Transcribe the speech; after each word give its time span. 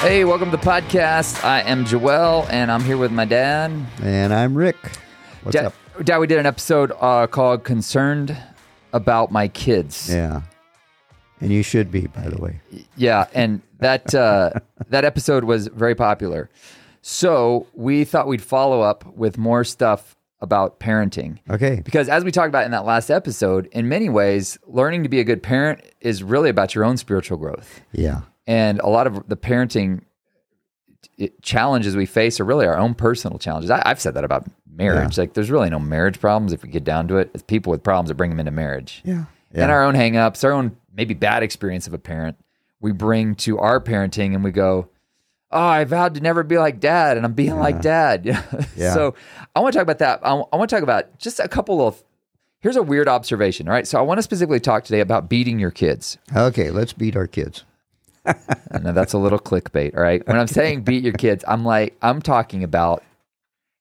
Hey, 0.00 0.24
welcome 0.24 0.50
to 0.50 0.56
the 0.56 0.62
podcast. 0.62 1.44
I 1.44 1.60
am 1.60 1.84
Joel, 1.84 2.46
and 2.48 2.72
I'm 2.72 2.80
here 2.82 2.96
with 2.96 3.12
my 3.12 3.26
dad. 3.26 3.70
And 4.02 4.32
I'm 4.32 4.54
Rick. 4.56 4.76
What's 5.42 5.54
Dad, 5.54 5.66
up? 5.66 5.74
Dad, 6.02 6.16
we 6.18 6.26
did 6.26 6.38
an 6.38 6.46
episode 6.46 6.90
uh, 7.00 7.26
called 7.26 7.64
"Concerned 7.64 8.34
About 8.94 9.30
My 9.30 9.46
Kids." 9.46 10.08
Yeah. 10.10 10.40
And 11.42 11.52
you 11.52 11.62
should 11.62 11.90
be, 11.90 12.06
by 12.06 12.28
the 12.28 12.40
way. 12.40 12.60
Yeah, 12.96 13.26
and 13.34 13.60
that 13.80 14.14
uh, 14.14 14.52
that 14.88 15.04
episode 15.04 15.44
was 15.44 15.66
very 15.66 15.94
popular. 15.94 16.48
So 17.02 17.66
we 17.74 18.04
thought 18.04 18.26
we'd 18.26 18.42
follow 18.42 18.80
up 18.80 19.04
with 19.14 19.36
more 19.36 19.64
stuff 19.64 20.16
about 20.40 20.80
parenting. 20.80 21.40
Okay. 21.50 21.82
Because 21.84 22.08
as 22.08 22.24
we 22.24 22.30
talked 22.30 22.48
about 22.48 22.64
in 22.64 22.70
that 22.70 22.86
last 22.86 23.10
episode, 23.10 23.66
in 23.72 23.86
many 23.90 24.08
ways, 24.08 24.58
learning 24.66 25.02
to 25.02 25.10
be 25.10 25.20
a 25.20 25.24
good 25.24 25.42
parent 25.42 25.82
is 26.00 26.22
really 26.22 26.48
about 26.48 26.74
your 26.74 26.84
own 26.86 26.96
spiritual 26.96 27.36
growth. 27.36 27.82
Yeah. 27.92 28.22
And 28.46 28.80
a 28.80 28.88
lot 28.88 29.06
of 29.06 29.28
the 29.28 29.36
parenting 29.36 30.02
challenges 31.42 31.96
we 31.96 32.06
face 32.06 32.40
are 32.40 32.44
really 32.44 32.66
our 32.66 32.76
own 32.76 32.94
personal 32.94 33.38
challenges. 33.38 33.70
I, 33.70 33.82
I've 33.84 34.00
said 34.00 34.14
that 34.14 34.24
about 34.24 34.46
marriage. 34.70 35.18
Like, 35.18 35.34
there's 35.34 35.50
really 35.50 35.70
no 35.70 35.78
marriage 35.78 36.20
problems 36.20 36.52
if 36.52 36.62
we 36.62 36.68
get 36.68 36.84
down 36.84 37.08
to 37.08 37.16
it. 37.18 37.30
It's 37.34 37.42
people 37.42 37.70
with 37.70 37.82
problems 37.82 38.08
that 38.08 38.14
bring 38.14 38.30
them 38.30 38.40
into 38.40 38.52
marriage. 38.52 39.02
Yeah. 39.04 39.26
And 39.52 39.70
our 39.70 39.84
own 39.84 39.94
hangups, 39.94 40.44
our 40.44 40.52
own 40.52 40.76
maybe 40.94 41.14
bad 41.14 41.42
experience 41.42 41.86
of 41.86 41.94
a 41.94 41.98
parent, 41.98 42.36
we 42.80 42.92
bring 42.92 43.34
to 43.36 43.58
our 43.58 43.80
parenting 43.80 44.34
and 44.34 44.42
we 44.44 44.50
go, 44.52 44.88
Oh, 45.52 45.58
I 45.60 45.82
vowed 45.84 46.14
to 46.14 46.20
never 46.20 46.44
be 46.44 46.58
like 46.58 46.78
dad, 46.78 47.16
and 47.16 47.26
I'm 47.26 47.32
being 47.32 47.58
like 47.58 47.80
dad. 47.82 48.24
Yeah. 48.76 48.94
so 48.94 49.16
I 49.56 49.58
want 49.60 49.72
to 49.72 49.78
talk 49.78 49.82
about 49.82 49.98
that. 49.98 50.20
I, 50.22 50.30
I 50.30 50.56
want 50.56 50.70
to 50.70 50.76
talk 50.76 50.84
about 50.84 51.18
just 51.18 51.40
a 51.40 51.48
couple 51.48 51.84
of. 51.86 52.02
Here's 52.60 52.76
a 52.76 52.82
weird 52.82 53.08
observation. 53.08 53.66
All 53.66 53.74
right. 53.74 53.86
So 53.86 53.98
I 53.98 54.02
want 54.02 54.18
to 54.18 54.22
specifically 54.22 54.60
talk 54.60 54.84
today 54.84 55.00
about 55.00 55.28
beating 55.28 55.58
your 55.58 55.70
kids. 55.72 56.18
Okay, 56.36 56.70
let's 56.70 56.92
beat 56.92 57.16
our 57.16 57.26
kids. 57.26 57.64
I 58.26 58.78
know 58.80 58.92
that's 58.92 59.12
a 59.12 59.18
little 59.18 59.38
clickbait. 59.38 59.96
All 59.96 60.02
right. 60.02 60.26
When 60.26 60.38
I'm 60.38 60.46
saying 60.46 60.82
beat 60.82 61.02
your 61.04 61.12
kids, 61.14 61.44
I'm 61.48 61.64
like, 61.64 61.96
I'm 62.02 62.20
talking 62.22 62.62
about 62.64 63.02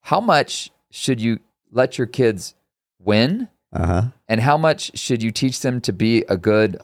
how 0.02 0.20
much 0.22 0.72
should 0.92 1.22
you 1.22 1.40
let 1.72 1.98
your 1.98 2.08
kids 2.08 2.56
win 3.00 3.48
Uh 3.73 3.86
huh. 3.86 4.02
and 4.28 4.42
how 4.42 4.58
much 4.58 4.98
should 4.98 5.22
you 5.22 5.31
teach 5.31 5.62
them 5.62 5.81
to 5.81 5.94
be 5.94 6.23
a 6.30 6.38
good, 6.38 6.81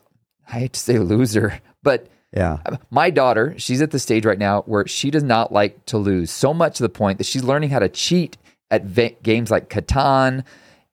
I 0.48 0.60
hate 0.60 0.74
to 0.74 0.80
say 0.80 1.00
loser, 1.00 1.60
but 1.84 2.08
Yeah. 2.36 2.60
my 2.92 3.10
daughter, 3.10 3.56
she's 3.58 3.82
at 3.82 3.92
the 3.92 4.00
stage 4.00 4.26
right 4.26 4.38
now 4.40 4.62
where 4.64 4.86
she 4.88 5.10
does 5.10 5.24
not 5.24 5.52
like 5.52 5.86
to 5.88 5.98
lose 5.98 6.30
so 6.32 6.54
much 6.54 6.78
to 6.78 6.84
the 6.84 6.90
point 6.90 7.18
that 7.18 7.24
she's 7.26 7.44
learning 7.44 7.70
how 7.72 7.80
to 7.80 7.90
cheat 7.90 8.38
at 8.70 8.84
va- 8.84 9.12
games 9.24 9.50
like 9.50 9.70
Catan. 9.70 10.44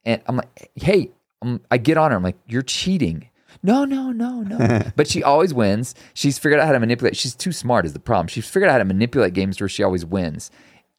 And 0.04 0.22
I'm 0.26 0.36
like, 0.36 0.70
hey, 0.76 1.10
um, 1.42 1.60
I 1.70 1.78
get 1.78 1.96
on 1.96 2.10
her. 2.12 2.16
I'm 2.16 2.22
like, 2.22 2.38
you're 2.46 2.62
cheating. 2.62 3.28
No, 3.62 3.84
no, 3.84 4.10
no, 4.12 4.42
no. 4.42 4.82
but 4.96 5.08
she 5.08 5.22
always 5.22 5.52
wins. 5.54 5.94
She's 6.14 6.38
figured 6.38 6.60
out 6.60 6.66
how 6.66 6.72
to 6.72 6.80
manipulate. 6.80 7.16
She's 7.16 7.34
too 7.34 7.52
smart, 7.52 7.86
is 7.86 7.92
the 7.92 7.98
problem. 7.98 8.28
She's 8.28 8.48
figured 8.48 8.68
out 8.68 8.72
how 8.72 8.78
to 8.78 8.84
manipulate 8.84 9.34
games 9.34 9.60
where 9.60 9.68
she 9.68 9.82
always 9.82 10.04
wins. 10.04 10.50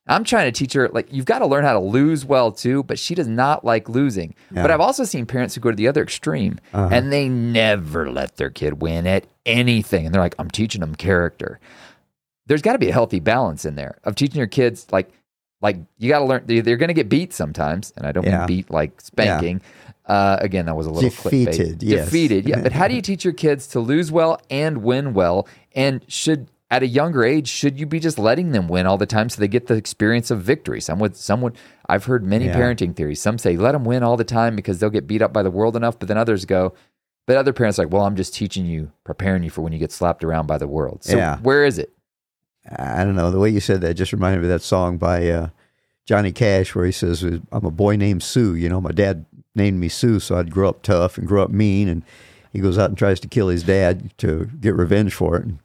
I'm 0.05 0.25
trying 0.25 0.51
to 0.51 0.57
teach 0.57 0.73
her, 0.73 0.89
like, 0.89 1.07
you've 1.13 1.25
got 1.25 1.39
to 1.39 1.45
learn 1.45 1.63
how 1.63 1.71
to 1.71 1.79
lose 1.79 2.25
well 2.25 2.51
too, 2.51 2.83
but 2.83 2.99
she 2.99 3.15
does 3.15 3.27
not 3.27 3.63
like 3.63 3.87
losing. 3.87 4.35
But 4.51 4.69
I've 4.69 4.81
also 4.81 5.05
seen 5.05 5.25
parents 5.25 5.55
who 5.55 5.61
go 5.61 5.69
to 5.71 5.77
the 5.77 5.87
other 5.87 6.03
extreme 6.03 6.59
uh-huh. 6.73 6.89
and 6.91 7.11
they 7.11 7.29
never 7.29 8.11
let 8.11 8.35
their 8.35 8.49
kid 8.49 8.81
win 8.81 9.07
at 9.07 9.25
anything. 9.45 10.05
And 10.05 10.13
they're 10.13 10.21
like, 10.21 10.35
I'm 10.37 10.51
teaching 10.51 10.81
them 10.81 10.93
character. 10.95 11.59
There's 12.47 12.61
got 12.61 12.73
to 12.73 12.79
be 12.79 12.89
a 12.89 12.93
healthy 12.93 13.21
balance 13.21 13.63
in 13.63 13.75
there 13.75 13.97
of 14.03 14.15
teaching 14.15 14.37
your 14.39 14.47
kids, 14.47 14.87
like, 14.91 15.09
like 15.61 15.77
you 15.97 16.09
got 16.09 16.19
to 16.19 16.25
learn, 16.25 16.43
they- 16.47 16.59
they're 16.59 16.75
going 16.75 16.89
to 16.89 16.93
get 16.93 17.07
beat 17.07 17.31
sometimes. 17.31 17.93
And 17.95 18.05
I 18.05 18.11
don't 18.11 18.25
Yeah. 18.25 18.39
mean 18.39 18.47
beat 18.47 18.69
like 18.69 18.99
spanking. 18.99 19.61
Uh, 20.05 20.37
again, 20.41 20.65
that 20.65 20.75
was 20.75 20.85
a 20.85 20.91
little 20.91 21.09
clickbait. 21.09 21.45
Defeated, 21.45 21.83
yes. 21.83 22.05
Defeated, 22.05 22.47
yeah. 22.47 22.61
But 22.61 22.73
how 22.73 22.87
do 22.87 22.95
you 22.95 23.01
teach 23.01 23.23
your 23.23 23.33
kids 23.33 23.67
to 23.67 23.79
lose 23.79 24.11
well 24.11 24.41
and 24.49 24.79
win 24.83 25.13
well? 25.13 25.47
And 25.73 26.03
should 26.09 26.49
at 26.69 26.83
a 26.83 26.87
younger 26.87 27.23
age, 27.23 27.47
should 27.47 27.80
you 27.80 27.86
be 27.86 27.99
just 27.99 28.17
letting 28.19 28.52
them 28.52 28.67
win 28.67 28.86
all 28.87 28.97
the 28.97 29.05
time 29.05 29.30
so 29.30 29.39
they 29.39 29.47
get 29.47 29.67
the 29.67 29.75
experience 29.75 30.30
of 30.31 30.42
victory? 30.42 30.81
Some 30.81 30.99
would, 30.99 31.15
some 31.15 31.39
would. 31.42 31.55
I've 31.87 32.05
heard 32.05 32.23
many 32.25 32.45
Yeah. 32.47 32.55
parenting 32.58 32.95
theories. 32.95 33.21
Some 33.21 33.37
say 33.37 33.55
let 33.55 33.71
them 33.73 33.86
win 33.86 34.03
all 34.03 34.17
the 34.17 34.23
time 34.23 34.55
because 34.55 34.80
they'll 34.80 34.89
get 34.89 35.08
beat 35.08 35.21
up 35.21 35.31
by 35.31 35.43
the 35.43 35.52
world 35.52 35.75
enough. 35.77 35.99
But 35.99 36.08
then 36.08 36.17
others 36.17 36.45
go, 36.45 36.73
but 37.27 37.37
other 37.37 37.53
parents 37.53 37.77
are 37.80 37.83
like, 37.86 37.93
well, 37.93 38.03
I'm 38.03 38.15
just 38.15 38.33
teaching 38.33 38.65
you, 38.65 38.92
preparing 39.05 39.43
you 39.43 39.49
for 39.52 39.61
when 39.61 39.71
you 39.71 39.80
get 39.80 39.92
slapped 39.92 40.23
around 40.23 40.47
by 40.47 40.58
the 40.58 40.67
world. 40.67 41.03
So 41.03 41.15
Yeah. 41.15 41.37
where 41.39 41.63
is 41.63 41.77
it? 41.77 41.93
I 42.77 43.03
don't 43.05 43.15
know. 43.15 43.30
The 43.31 43.39
way 43.39 43.49
you 43.49 43.59
said 43.59 43.81
that 43.81 43.93
just 43.93 44.11
reminded 44.11 44.39
me 44.42 44.47
of 44.47 44.49
that 44.49 44.61
song 44.65 44.97
by 44.97 45.27
uh, 45.30 45.49
Johnny 46.05 46.31
Cash 46.31 46.75
where 46.75 46.86
he 46.86 46.91
says, 46.91 47.23
I'm 47.23 47.65
a 47.65 47.71
boy 47.71 47.95
named 47.95 48.23
Sue. 48.23 48.55
You 48.55 48.69
know, 48.69 48.81
my 48.81 48.91
dad 48.91 49.25
named 49.55 49.80
me 49.80 49.89
Sue, 49.89 50.19
so 50.19 50.36
I'd 50.36 50.52
grow 50.52 50.69
up 50.69 50.81
tough 50.81 51.17
and 51.17 51.27
grow 51.27 51.43
up 51.43 51.49
mean. 51.49 51.87
And 51.87 52.03
he 52.52 52.59
goes 52.59 52.77
out 52.77 52.89
and 52.89 52.97
tries 52.97 53.19
to 53.21 53.27
kill 53.27 53.47
his 53.47 53.64
dad 53.64 54.15
to 54.19 54.49
get 54.59 54.75
revenge 54.75 55.13
for 55.13 55.37
it. 55.37 55.43
And 55.43 55.59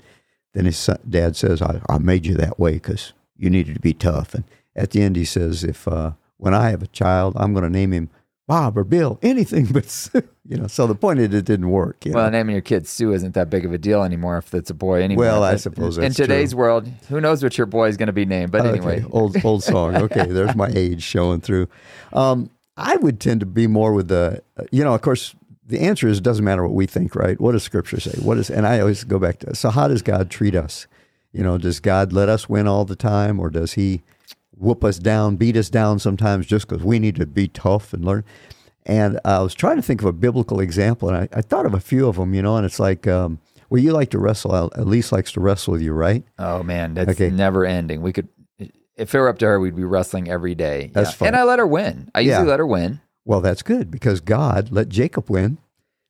then 0.54 0.64
his 0.64 0.78
son, 0.78 0.98
dad 1.08 1.36
says, 1.36 1.60
I, 1.60 1.80
I 1.88 1.98
made 1.98 2.26
you 2.26 2.34
that 2.36 2.58
way 2.58 2.74
because 2.74 3.12
you 3.36 3.50
needed 3.50 3.74
to 3.74 3.80
be 3.80 3.94
tough. 3.94 4.34
And 4.34 4.44
at 4.76 4.90
the 4.90 5.02
end, 5.02 5.16
he 5.16 5.24
says, 5.24 5.64
if 5.64 5.88
uh, 5.88 6.12
when 6.36 6.54
I 6.54 6.70
have 6.70 6.82
a 6.82 6.88
child, 6.88 7.34
I'm 7.36 7.52
going 7.52 7.64
to 7.64 7.70
name 7.70 7.92
him 7.92 8.10
Bob 8.48 8.76
or 8.76 8.82
Bill, 8.82 9.18
anything 9.22 9.66
but 9.70 9.88
Sue. 9.88 10.22
You 10.44 10.56
know, 10.56 10.66
so 10.66 10.86
the 10.88 10.94
point 10.96 11.20
is 11.20 11.32
it 11.32 11.44
didn't 11.44 11.70
work. 11.70 12.04
you 12.06 12.12
Well, 12.12 12.24
know. 12.24 12.30
naming 12.30 12.54
your 12.54 12.62
kid 12.62 12.88
Sue 12.88 13.12
isn't 13.12 13.34
that 13.34 13.50
big 13.50 13.64
of 13.64 13.72
a 13.72 13.78
deal 13.78 14.02
anymore 14.02 14.38
if 14.38 14.52
it's 14.54 14.70
a 14.70 14.74
boy 14.74 15.02
anymore. 15.02 15.24
Well, 15.26 15.44
I 15.44 15.54
suppose 15.56 15.98
in 15.98 16.12
today's 16.12 16.50
true. 16.50 16.58
world, 16.58 16.88
who 17.08 17.20
knows 17.20 17.42
what 17.44 17.56
your 17.56 17.66
boy 17.66 17.88
is 17.88 17.96
going 17.96 18.06
to 18.08 18.12
be 18.12 18.24
named? 18.24 18.50
But 18.50 18.62
Okay, 18.62 18.70
anyway, 18.70 19.04
old 19.12 19.36
old 19.44 19.62
song. 19.62 19.94
Okay, 19.94 20.26
there's 20.28 20.56
my 20.56 20.70
age 20.74 21.02
showing 21.02 21.40
through. 21.42 21.68
Um, 22.12 22.50
I 22.76 22.96
would 22.96 23.20
tend 23.20 23.40
to 23.40 23.46
be 23.46 23.66
more 23.66 23.92
with 23.92 24.08
the, 24.08 24.42
you 24.72 24.82
know, 24.82 24.94
of 24.94 25.02
course, 25.02 25.34
the 25.66 25.80
answer 25.80 26.08
is 26.08 26.18
it 26.18 26.24
doesn't 26.24 26.44
matter 26.44 26.62
what 26.62 26.72
we 26.72 26.86
think, 26.86 27.14
right? 27.14 27.38
What 27.38 27.52
does 27.52 27.62
Scripture 27.62 28.00
say? 28.00 28.18
What 28.22 28.38
is, 28.38 28.48
and 28.50 28.66
I 28.66 28.80
always 28.80 29.04
go 29.04 29.18
back 29.18 29.40
to, 29.40 29.54
so 29.54 29.68
how 29.68 29.86
does 29.88 30.00
God 30.00 30.30
treat 30.30 30.54
us? 30.54 30.86
You 31.32 31.42
know, 31.42 31.58
does 31.58 31.78
God 31.80 32.10
let 32.14 32.30
us 32.30 32.48
win 32.48 32.66
all 32.66 32.86
the 32.86 32.96
time, 32.96 33.38
or 33.38 33.50
does 33.50 33.74
He 33.74 34.02
whoop 34.58 34.84
us 34.84 34.98
down, 34.98 35.36
beat 35.36 35.56
us 35.56 35.70
down 35.70 35.98
sometimes 35.98 36.46
just 36.46 36.68
because 36.68 36.84
we 36.84 36.98
need 36.98 37.16
to 37.16 37.26
be 37.26 37.48
tough 37.48 37.92
and 37.92 38.04
learn? 38.04 38.24
And 38.86 39.20
I 39.24 39.40
was 39.40 39.54
trying 39.54 39.76
to 39.76 39.82
think 39.82 40.00
of 40.00 40.06
a 40.06 40.12
biblical 40.12 40.60
example, 40.60 41.08
and 41.10 41.16
I, 41.18 41.28
I 41.38 41.42
thought 41.42 41.66
of 41.66 41.74
a 41.74 41.80
few 41.80 42.08
of 42.08 42.16
them, 42.16 42.32
you 42.34 42.40
know, 42.42 42.56
and 42.56 42.64
it's 42.64 42.80
like, 42.80 43.06
um, 43.06 43.38
well, 43.70 43.82
you 43.82 43.92
like 43.92 44.08
to 44.10 44.18
wrestle. 44.18 44.54
At 44.54 44.86
least 44.86 45.12
likes 45.12 45.30
to 45.32 45.40
wrestle 45.40 45.72
with 45.72 45.82
you, 45.82 45.92
right? 45.92 46.24
Oh 46.38 46.62
man, 46.62 46.94
that's 46.94 47.10
Okay. 47.10 47.28
never 47.30 47.66
ending. 47.66 48.00
We 48.00 48.14
could, 48.14 48.28
if 48.96 49.14
it 49.14 49.18
were 49.18 49.28
up 49.28 49.38
to 49.40 49.46
her, 49.46 49.60
we'd 49.60 49.76
be 49.76 49.84
wrestling 49.84 50.30
every 50.30 50.54
day. 50.54 50.90
That's 50.94 51.10
Yeah. 51.10 51.16
fine. 51.16 51.26
And 51.28 51.36
I 51.36 51.44
let 51.44 51.58
her 51.58 51.66
win. 51.66 52.10
I 52.14 52.20
usually 52.20 52.44
Yeah. 52.46 52.50
let 52.50 52.58
her 52.60 52.66
win. 52.66 53.00
Well, 53.26 53.42
that's 53.42 53.62
good 53.62 53.90
because 53.90 54.20
God 54.20 54.70
let 54.72 54.88
Jacob 54.88 55.28
win. 55.28 55.58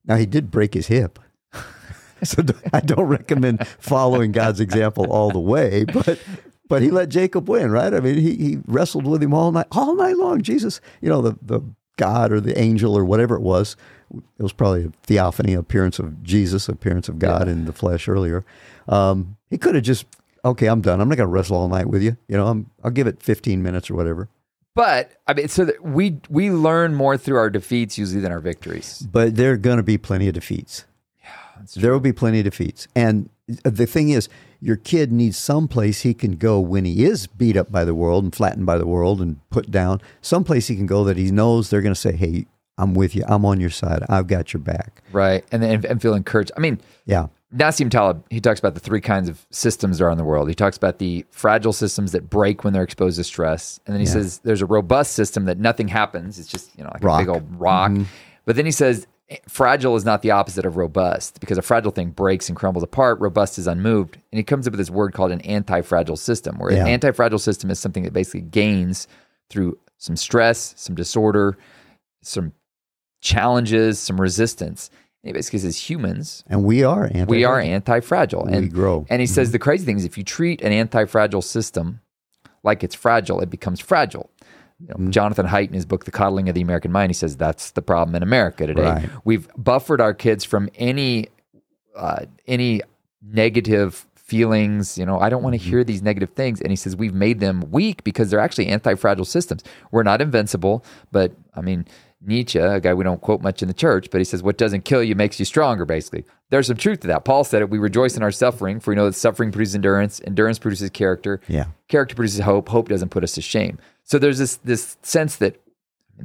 Now 0.06 0.14
he 0.14 0.24
did 0.24 0.52
break 0.52 0.74
his 0.74 0.86
hip. 0.86 1.18
so 2.22 2.44
I 2.72 2.78
don't 2.80 3.06
recommend 3.06 3.66
following 3.66 4.30
God's 4.30 4.60
example 4.60 5.10
all 5.10 5.32
the 5.32 5.40
way, 5.40 5.84
but 5.84 6.20
but 6.68 6.82
he 6.82 6.90
let 6.90 7.08
Jacob 7.08 7.48
win, 7.48 7.70
right? 7.70 7.92
I 7.92 8.00
mean, 8.00 8.16
he, 8.16 8.36
he 8.36 8.58
wrestled 8.66 9.06
with 9.06 9.22
him 9.22 9.34
all 9.34 9.52
night, 9.52 9.66
all 9.72 9.94
night 9.94 10.16
long. 10.16 10.42
Jesus, 10.42 10.80
you 11.00 11.08
know, 11.08 11.22
the, 11.22 11.36
the 11.42 11.60
God 11.96 12.32
or 12.32 12.40
the 12.40 12.58
angel 12.58 12.96
or 12.96 13.04
whatever 13.04 13.34
it 13.34 13.42
was, 13.42 13.76
it 14.14 14.42
was 14.42 14.52
probably 14.52 14.84
a 14.84 14.92
theophany 15.02 15.54
appearance 15.54 15.98
of 15.98 16.22
Jesus, 16.22 16.68
appearance 16.68 17.08
of 17.08 17.18
God 17.18 17.48
in 17.48 17.64
the 17.64 17.72
flesh 17.72 18.08
earlier. 18.08 18.44
Um, 18.88 19.36
he 19.50 19.58
could 19.58 19.74
have 19.74 19.84
just, 19.84 20.06
okay, 20.44 20.66
I'm 20.66 20.80
done. 20.80 21.00
I'm 21.00 21.08
not 21.08 21.16
going 21.16 21.28
to 21.28 21.32
wrestle 21.32 21.56
all 21.56 21.68
night 21.68 21.88
with 21.88 22.02
you. 22.02 22.16
You 22.28 22.36
know, 22.36 22.46
I'm, 22.46 22.70
I'll 22.82 22.90
give 22.90 23.06
it 23.06 23.22
15 23.22 23.62
minutes 23.62 23.90
or 23.90 23.94
whatever. 23.94 24.28
But 24.74 25.12
I 25.26 25.34
mean, 25.34 25.48
so 25.48 25.64
that 25.64 25.82
we 25.82 26.20
we 26.28 26.52
learn 26.52 26.94
more 26.94 27.16
through 27.16 27.36
our 27.36 27.50
defeats 27.50 27.98
usually 27.98 28.20
than 28.20 28.30
our 28.30 28.38
victories. 28.38 29.00
but 29.10 29.34
there 29.34 29.50
are 29.50 29.56
going 29.56 29.78
to 29.78 29.82
be 29.82 29.98
plenty 29.98 30.28
of 30.28 30.34
defeats. 30.34 30.84
Yeah, 31.20 31.64
there 31.74 31.92
will 31.92 31.98
be 31.98 32.12
plenty 32.12 32.38
of 32.38 32.44
defeats. 32.44 32.86
And 32.94 33.28
Uh, 33.64 33.70
the 33.70 33.86
thing 33.86 34.10
is, 34.10 34.28
your 34.60 34.76
kid 34.76 35.12
needs 35.12 35.36
some 35.38 35.68
place 35.68 36.00
he 36.02 36.14
can 36.14 36.32
go 36.32 36.60
when 36.60 36.84
he 36.84 37.04
is 37.04 37.26
beat 37.26 37.56
up 37.56 37.70
by 37.70 37.84
the 37.84 37.94
world 37.94 38.24
and 38.24 38.34
flattened 38.34 38.66
by 38.66 38.76
the 38.78 38.86
world 38.86 39.20
and 39.20 39.38
put 39.50 39.70
down. 39.70 40.00
Some 40.20 40.44
place 40.44 40.66
he 40.68 40.76
can 40.76 40.86
go 40.86 41.04
that 41.04 41.16
he 41.16 41.30
knows 41.30 41.70
they're 41.70 41.82
going 41.82 41.94
to 41.94 42.00
say, 42.00 42.12
"Hey, 42.14 42.46
I'm 42.76 42.94
with 42.94 43.14
you. 43.14 43.24
I'm 43.28 43.44
on 43.44 43.60
your 43.60 43.70
side. 43.70 44.02
I've 44.08 44.26
got 44.26 44.52
your 44.52 44.60
back." 44.62 45.02
Right. 45.12 45.44
And 45.52 45.62
then 45.62 45.84
and 45.86 46.02
feel 46.02 46.14
encouraged. 46.14 46.50
I 46.56 46.60
mean, 46.60 46.80
Yeah, 47.06 47.28
Nassim 47.54 47.90
Taleb, 47.90 48.24
he 48.30 48.40
talks 48.40 48.58
about 48.60 48.74
the 48.74 48.80
three 48.80 49.00
kinds 49.00 49.28
of 49.30 49.46
systems 49.50 49.98
that 49.98 50.04
are 50.04 50.10
in 50.10 50.18
the 50.18 50.24
world. 50.24 50.48
He 50.48 50.54
talks 50.54 50.76
about 50.76 50.98
the 50.98 51.24
fragile 51.30 51.72
systems 51.72 52.12
that 52.12 52.28
break 52.28 52.62
when 52.64 52.72
they're 52.74 52.82
exposed 52.82 53.16
to 53.16 53.24
stress. 53.24 53.80
And 53.86 53.94
then 53.94 54.00
he 54.00 54.06
Yeah. 54.06 54.12
says 54.14 54.40
there's 54.44 54.60
a 54.60 54.66
robust 54.66 55.12
system 55.12 55.46
that 55.46 55.58
nothing 55.58 55.88
happens. 55.88 56.38
It's 56.38 56.48
just, 56.48 56.76
you 56.76 56.84
know, 56.84 56.90
like 56.92 57.02
Rock. 57.02 57.20
a 57.20 57.22
big 57.22 57.28
old 57.30 57.60
rock. 57.60 57.92
Mm-hmm. 57.92 58.02
But 58.44 58.56
then 58.56 58.66
he 58.66 58.72
says 58.72 59.06
fragile 59.48 59.94
is 59.96 60.04
not 60.04 60.22
the 60.22 60.30
opposite 60.30 60.64
of 60.64 60.76
robust 60.76 61.38
because 61.40 61.58
a 61.58 61.62
fragile 61.62 61.90
thing 61.90 62.10
breaks 62.10 62.48
and 62.48 62.56
crumbles 62.56 62.82
apart. 62.82 63.20
Robust 63.20 63.58
is 63.58 63.66
unmoved. 63.66 64.14
And 64.32 64.38
he 64.38 64.42
comes 64.42 64.66
up 64.66 64.72
with 64.72 64.78
this 64.78 64.90
word 64.90 65.12
called 65.12 65.30
an 65.32 65.40
anti 65.42 65.82
fragile 65.82 66.16
system, 66.16 66.58
where 66.58 66.72
Yeah. 66.72 66.82
an 66.82 66.88
anti 66.88 67.10
fragile 67.12 67.38
system 67.38 67.70
is 67.70 67.78
something 67.78 68.04
that 68.04 68.12
basically 68.12 68.40
gains 68.42 69.06
through 69.50 69.78
some 69.98 70.16
stress, 70.16 70.74
some 70.76 70.94
disorder, 70.94 71.56
some 72.22 72.52
challenges, 73.20 73.98
some 73.98 74.20
resistance. 74.20 74.90
And 75.22 75.28
he 75.30 75.32
basically 75.32 75.58
says 75.58 75.90
humans 75.90 76.44
and 76.46 76.62
we 76.62 76.84
are 76.84 77.04
anti. 77.12 77.24
we 77.24 77.44
are 77.44 77.60
anti-fragile 77.60 78.46
and 78.46 78.62
We 78.66 78.68
grow. 78.68 79.04
and 79.10 79.20
he 79.20 79.26
says 79.26 79.48
mm-hmm. 79.48 79.52
the 79.52 79.58
crazy 79.58 79.84
thing 79.84 79.96
is 79.96 80.04
if 80.04 80.16
you 80.16 80.22
treat 80.22 80.62
an 80.62 80.72
anti-fragile 80.72 81.42
system 81.42 82.00
like 82.62 82.84
it's 82.84 82.94
fragile 82.94 83.40
it 83.40 83.50
becomes 83.50 83.80
fragile 83.80 84.30
You 84.80 84.88
know, 84.88 84.94
Mm-hmm. 84.94 85.10
Jonathan 85.10 85.46
Haidt 85.46 85.68
in 85.68 85.74
his 85.74 85.86
book, 85.86 86.04
The 86.04 86.10
Coddling 86.10 86.48
of 86.48 86.54
the 86.54 86.60
American 86.60 86.92
Mind, 86.92 87.10
he 87.10 87.14
says 87.14 87.36
that's 87.36 87.72
the 87.72 87.82
problem 87.82 88.14
in 88.14 88.22
America 88.22 88.66
today. 88.66 88.82
Right. 88.82 89.10
We've 89.24 89.48
buffered 89.56 90.00
our 90.00 90.14
kids 90.14 90.44
from 90.44 90.68
any 90.76 91.28
uh, 91.96 92.26
any 92.46 92.82
negative 93.22 94.06
feelings. 94.14 94.98
You 94.98 95.06
know, 95.06 95.18
I 95.18 95.30
don't 95.30 95.42
want 95.42 95.54
to 95.54 95.58
hear 95.58 95.82
these 95.82 96.02
negative 96.02 96.30
things. 96.30 96.60
And 96.60 96.70
he 96.70 96.76
says, 96.76 96.94
we've 96.94 97.14
made 97.14 97.40
them 97.40 97.64
weak 97.70 98.04
because 98.04 98.30
they're 98.30 98.38
actually 98.40 98.68
anti 98.68 98.94
fragile 98.94 99.24
systems. 99.24 99.64
We're 99.90 100.02
not 100.04 100.20
invincible, 100.20 100.84
but 101.10 101.32
I 101.54 101.60
mean, 101.62 101.86
Nietzsche, 102.20 102.58
a 102.58 102.80
guy 102.80 102.94
we 102.94 103.04
don't 103.04 103.20
quote 103.20 103.42
much 103.42 103.62
in 103.62 103.68
the 103.68 103.74
church, 103.74 104.08
but 104.10 104.18
he 104.18 104.24
says, 104.24 104.42
What 104.42 104.58
doesn't 104.58 104.84
kill 104.84 105.02
you 105.02 105.14
makes 105.14 105.38
you 105.38 105.44
stronger, 105.44 105.84
basically. 105.84 106.24
There's 106.50 106.66
some 106.66 106.76
truth 106.76 107.00
to 107.00 107.06
that. 107.08 107.24
Paul 107.24 107.44
said 107.44 107.62
it, 107.62 107.70
we 107.70 107.78
rejoice 107.78 108.16
in 108.16 108.22
our 108.22 108.30
suffering, 108.32 108.80
for 108.80 108.90
we 108.90 108.96
know 108.96 109.06
that 109.06 109.12
suffering 109.14 109.52
produces 109.52 109.76
endurance, 109.76 110.20
endurance 110.26 110.58
produces 110.58 110.90
character, 110.90 111.40
Yeah. 111.46 111.66
character 111.88 112.14
produces 112.16 112.40
hope, 112.40 112.68
hope 112.70 112.88
doesn't 112.88 113.10
put 113.10 113.22
us 113.22 113.32
to 113.32 113.40
shame. 113.42 113.78
So 114.04 114.18
there's 114.18 114.38
this 114.38 114.56
this 114.56 114.96
sense 115.02 115.36
that 115.36 115.60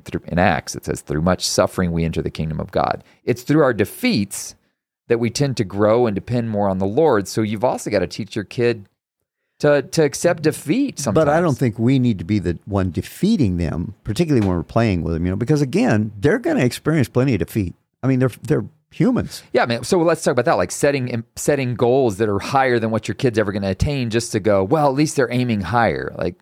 through, 0.06 0.22
in 0.26 0.40
Acts 0.40 0.76
it 0.76 0.86
says, 0.86 1.02
through 1.02 1.22
much 1.22 1.46
suffering 1.48 1.92
we 1.92 2.04
enter 2.06 2.22
the 2.24 2.32
kingdom 2.32 2.60
of 2.60 2.72
God. 2.72 3.04
It's 3.24 3.44
through 3.44 3.62
our 3.62 3.74
defeats 3.74 4.56
that 5.10 5.20
we 5.20 5.30
tend 5.30 5.58
to 5.58 5.64
grow 5.64 6.08
and 6.08 6.16
depend 6.16 6.50
more 6.50 6.70
on 6.70 6.80
the 6.80 6.88
Lord. 6.88 7.28
So 7.28 7.42
you've 7.42 7.64
also 7.64 7.92
got 7.92 8.00
to 8.00 8.08
teach 8.08 8.36
your 8.36 8.46
kid 8.46 8.88
to 9.64 9.82
to 9.82 10.04
accept 10.04 10.44
defeat 10.44 11.00
sometimes. 11.00 11.26
But 11.26 11.34
I 11.34 11.40
don't 11.40 11.58
think 11.58 11.80
we 11.80 11.98
need 11.98 12.20
to 12.20 12.26
be 12.26 12.40
the 12.40 12.60
one 12.66 12.92
defeating 12.92 13.56
them, 13.58 13.96
particularly 14.04 14.46
when 14.46 14.58
we're 14.58 14.64
playing 14.64 15.04
with 15.04 15.14
them, 15.14 15.26
you 15.26 15.32
know, 15.32 15.38
because 15.38 15.62
again, 15.62 16.12
they're 16.20 16.38
going 16.38 16.58
to 16.58 16.66
experience 16.66 17.08
plenty 17.08 17.34
of 17.34 17.40
defeat. 17.40 17.74
I 18.04 18.08
mean, 18.08 18.20
they're 18.20 18.32
they're 18.42 18.66
humans. 18.92 19.42
Yeah, 19.54 19.66
man. 19.66 19.86
So 19.86 19.98
let's 20.00 20.22
talk 20.22 20.34
about 20.34 20.46
that, 20.46 20.58
like 20.58 20.72
setting 20.72 21.24
setting 21.38 21.76
goals 21.76 22.18
that 22.18 22.28
are 22.28 22.40
higher 22.40 22.78
than 22.78 22.92
what 22.92 23.08
your 23.08 23.16
kid's 23.16 23.40
ever 23.40 23.54
going 23.54 23.64
to 23.64 23.70
attain, 23.70 24.10
just 24.10 24.34
to 24.34 24.42
go. 24.42 24.66
Well, 24.66 24.88
at 24.88 24.96
least 24.96 25.16
they're 25.16 25.32
aiming 25.32 25.62
higher. 25.62 26.14
Like, 26.18 26.36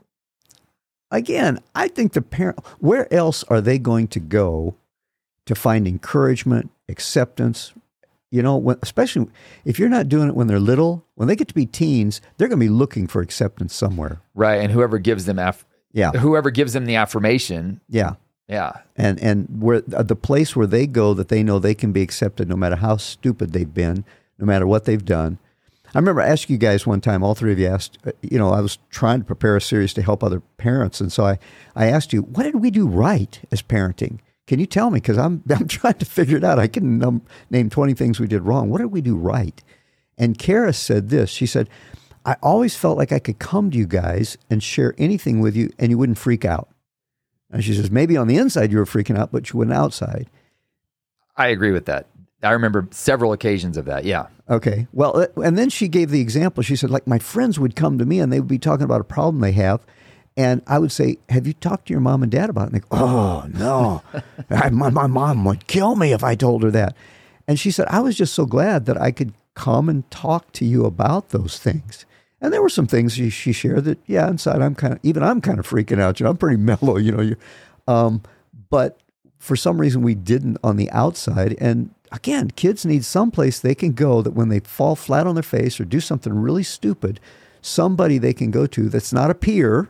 Again, 1.12 1.60
I 1.76 1.90
think 1.90 2.14
the 2.14 2.22
parent, 2.22 2.66
where 2.80 3.14
else 3.14 3.44
are 3.50 3.60
they 3.60 3.78
going 3.78 4.08
to 4.10 4.20
go 4.20 4.76
to 5.46 5.54
find 5.54 5.86
encouragement, 5.86 6.72
acceptance? 6.88 7.74
You 8.32 8.42
know, 8.42 8.56
when, 8.58 8.78
especially 8.82 9.28
if 9.66 9.78
you're 9.78 9.90
not 9.90 10.08
doing 10.10 10.30
it 10.30 10.36
when 10.36 10.48
they're 10.48 10.60
little, 10.60 11.06
when 11.16 11.28
they 11.28 11.36
get 11.36 11.50
to 11.50 11.54
be 11.54 11.66
teens, 11.66 12.22
they're 12.38 12.48
going 12.48 12.60
to 12.60 12.66
be 12.66 12.70
looking 12.70 13.06
for 13.08 13.22
acceptance 13.22 13.76
somewhere. 13.76 14.22
right? 14.34 14.62
And 14.62 14.72
whoever 14.72 14.98
gives 15.00 15.26
them 15.26 15.38
aff- 15.38 15.66
Yeah, 15.92 16.12
whoever 16.12 16.50
gives 16.50 16.72
them 16.74 16.86
the 16.86 16.96
affirmation, 16.96 17.82
yeah. 17.90 18.14
yeah, 18.48 18.72
and 18.96 19.20
and 19.20 19.48
where 19.62 19.84
uh, 19.94 20.04
the 20.04 20.16
place 20.16 20.56
where 20.56 20.66
they 20.68 20.88
go 20.88 21.14
that 21.14 21.28
they 21.28 21.44
know 21.44 21.60
they 21.60 21.76
can 21.76 21.92
be 21.92 22.02
accepted 22.02 22.48
no 22.48 22.56
matter 22.56 22.78
how 22.78 22.96
stupid 22.98 23.52
they've 23.52 23.74
been 23.74 24.06
no 24.40 24.46
matter 24.46 24.66
what 24.66 24.86
they've 24.86 25.06
done 25.06 25.38
i 25.94 25.98
remember 26.00 26.22
asking 26.22 26.54
you 26.54 26.58
guys 26.58 26.88
one 26.88 27.00
time 27.02 27.24
all 27.24 27.36
three 27.36 27.52
of 27.52 27.60
you 27.60 27.68
asked 27.68 27.98
uh, 28.06 28.12
you 28.22 28.38
know 28.40 28.52
i 28.54 28.60
was 28.62 28.78
trying 28.90 29.20
to 29.20 29.26
prepare 29.26 29.56
a 29.58 29.62
series 29.62 29.94
to 29.94 30.02
help 30.02 30.24
other 30.24 30.40
parents 30.58 31.00
and 31.02 31.12
so 31.12 31.26
i 31.26 31.38
i 31.76 31.86
asked 31.88 32.12
you 32.14 32.22
what 32.24 32.44
did 32.44 32.56
we 32.56 32.72
do 32.72 32.88
right 32.88 33.40
as 33.52 33.62
parenting 33.62 34.20
can 34.52 34.60
you 34.60 34.66
tell 34.66 34.92
me 34.92 35.00
because 35.00 35.18
i'm 35.18 35.42
i'm 35.50 35.68
trying 35.68 35.94
to 35.94 36.06
figure 36.06 36.36
it 36.36 36.44
out 36.44 36.60
i 36.60 36.68
can 36.68 36.98
num- 36.98 37.22
name 37.50 37.70
20 37.70 37.94
things 37.94 38.20
we 38.20 38.28
did 38.28 38.42
wrong 38.42 38.70
what 38.70 38.80
did 38.80 38.88
we 38.92 39.00
do 39.00 39.16
right 39.16 39.64
and 40.18 40.38
Kara 40.38 40.74
said 40.74 41.08
this 41.08 41.30
she 41.30 41.46
said 41.46 41.70
i 42.26 42.36
always 42.44 42.76
felt 42.76 42.98
like 42.98 43.14
i 43.14 43.20
could 43.20 43.40
come 43.40 43.72
to 43.72 43.78
you 43.78 43.88
guys 43.88 44.38
and 44.50 44.62
share 44.62 44.94
anything 44.98 45.40
with 45.40 45.56
you 45.56 45.70
and 45.80 45.90
you 45.90 45.98
wouldn't 45.98 46.18
freak 46.18 46.44
out 46.44 46.68
and 47.52 47.64
she 47.64 47.74
says, 47.74 47.92
maybe 47.92 48.16
on 48.18 48.28
the 48.28 48.38
inside 48.38 48.72
you 48.72 48.78
were 48.78 48.86
freaking 48.86 49.18
out, 49.18 49.32
but 49.32 49.52
you 49.52 49.60
went 49.60 49.74
outside. 49.74 50.30
I 51.36 51.48
agree 51.48 51.72
with 51.72 51.86
that. 51.86 52.08
I 52.42 52.52
remember 52.52 52.88
several 52.92 53.34
occasions 53.34 53.78
of 53.78 53.86
that. 53.86 54.06
Yeah, 54.06 54.28
Okay. 54.50 54.88
Well, 54.92 55.18
uh, 55.18 55.42
and 55.42 55.58
then 55.58 55.70
she 55.70 55.88
gave 55.88 56.10
the 56.10 56.20
example. 56.20 56.62
She 56.62 56.76
said, 56.76 56.90
like, 56.90 57.08
my 57.08 57.20
friends 57.20 57.58
would 57.58 57.76
come 57.76 57.98
to 57.98 58.06
me 58.06 58.20
and 58.20 58.34
they 58.34 58.40
would 58.42 58.50
be 58.50 58.60
talking 58.60 58.84
about 58.84 59.00
a 59.00 59.06
problem 59.06 59.40
they 59.40 59.54
have. 59.54 59.80
And 60.42 60.64
I 60.66 60.80
would 60.80 60.92
say, 60.92 61.20
Have 61.30 61.46
you 61.46 61.54
talked 61.54 61.88
to 61.88 61.94
your 61.94 62.02
mom 62.02 62.24
and 62.24 62.32
dad 62.32 62.50
about 62.50 62.64
it? 62.64 62.74
And 62.74 62.76
they 62.76 62.80
go, 62.80 62.88
Oh, 62.92 63.46
no. 63.48 64.02
I, 64.50 64.72
my, 64.72 64.90
my 64.90 65.06
mom 65.06 65.46
would 65.46 65.68
kill 65.68 65.96
me 65.96 66.14
if 66.14 66.24
I 66.24 66.34
told 66.34 66.64
her 66.64 66.72
that. 66.72 66.96
And 67.48 67.60
she 67.60 67.70
said, 67.70 67.86
I 67.90 68.00
was 68.00 68.18
just 68.18 68.34
so 68.34 68.48
glad 68.48 68.88
that 68.88 69.00
I 69.00 69.12
could 69.12 69.34
come 69.54 69.88
and 69.88 70.10
talk 70.10 70.52
to 70.54 70.66
you 70.66 70.86
about 70.86 71.30
those 71.30 71.60
things. 71.60 72.06
And 72.42 72.52
there 72.52 72.62
were 72.62 72.70
some 72.70 72.88
things 72.88 73.14
she, 73.14 73.30
she 73.30 73.54
shared 73.54 73.84
that, 73.84 74.00
yeah, 74.08 74.28
inside 74.28 74.64
I'm 74.64 74.74
kind 74.74 74.94
of, 74.94 75.00
even 75.04 75.22
I'm 75.22 75.42
kind 75.42 75.60
of 75.60 75.70
freaking 75.70 76.00
out. 76.00 76.20
You 76.20 76.24
know, 76.24 76.32
I'm 76.32 76.38
pretty 76.38 76.58
mellow, 76.62 76.98
you 76.98 77.12
know. 77.12 77.36
Um, 77.88 78.24
but 78.72 79.00
for 79.38 79.56
some 79.56 79.80
reason, 79.80 80.02
we 80.02 80.16
didn't 80.16 80.58
on 80.64 80.76
the 80.76 80.90
outside. 80.90 81.56
And 81.60 81.94
again, 82.12 82.50
kids 82.50 82.84
need 82.84 83.06
some 83.06 83.30
place 83.30 83.60
they 83.60 83.76
can 83.76 83.92
go 83.92 84.24
that 84.24 84.32
when 84.32 84.50
they 84.50 84.62
fall 84.62 84.96
flat 84.96 85.28
on 85.28 85.36
their 85.36 85.44
face 85.44 85.80
or 85.80 85.86
do 85.86 86.00
something 86.00 86.34
really 86.34 86.64
stupid, 86.64 87.20
somebody 87.62 88.18
they 88.18 88.34
can 88.34 88.50
go 88.50 88.66
to 88.66 88.90
that's 88.90 89.14
not 89.14 89.30
a 89.30 89.36
peer, 89.36 89.90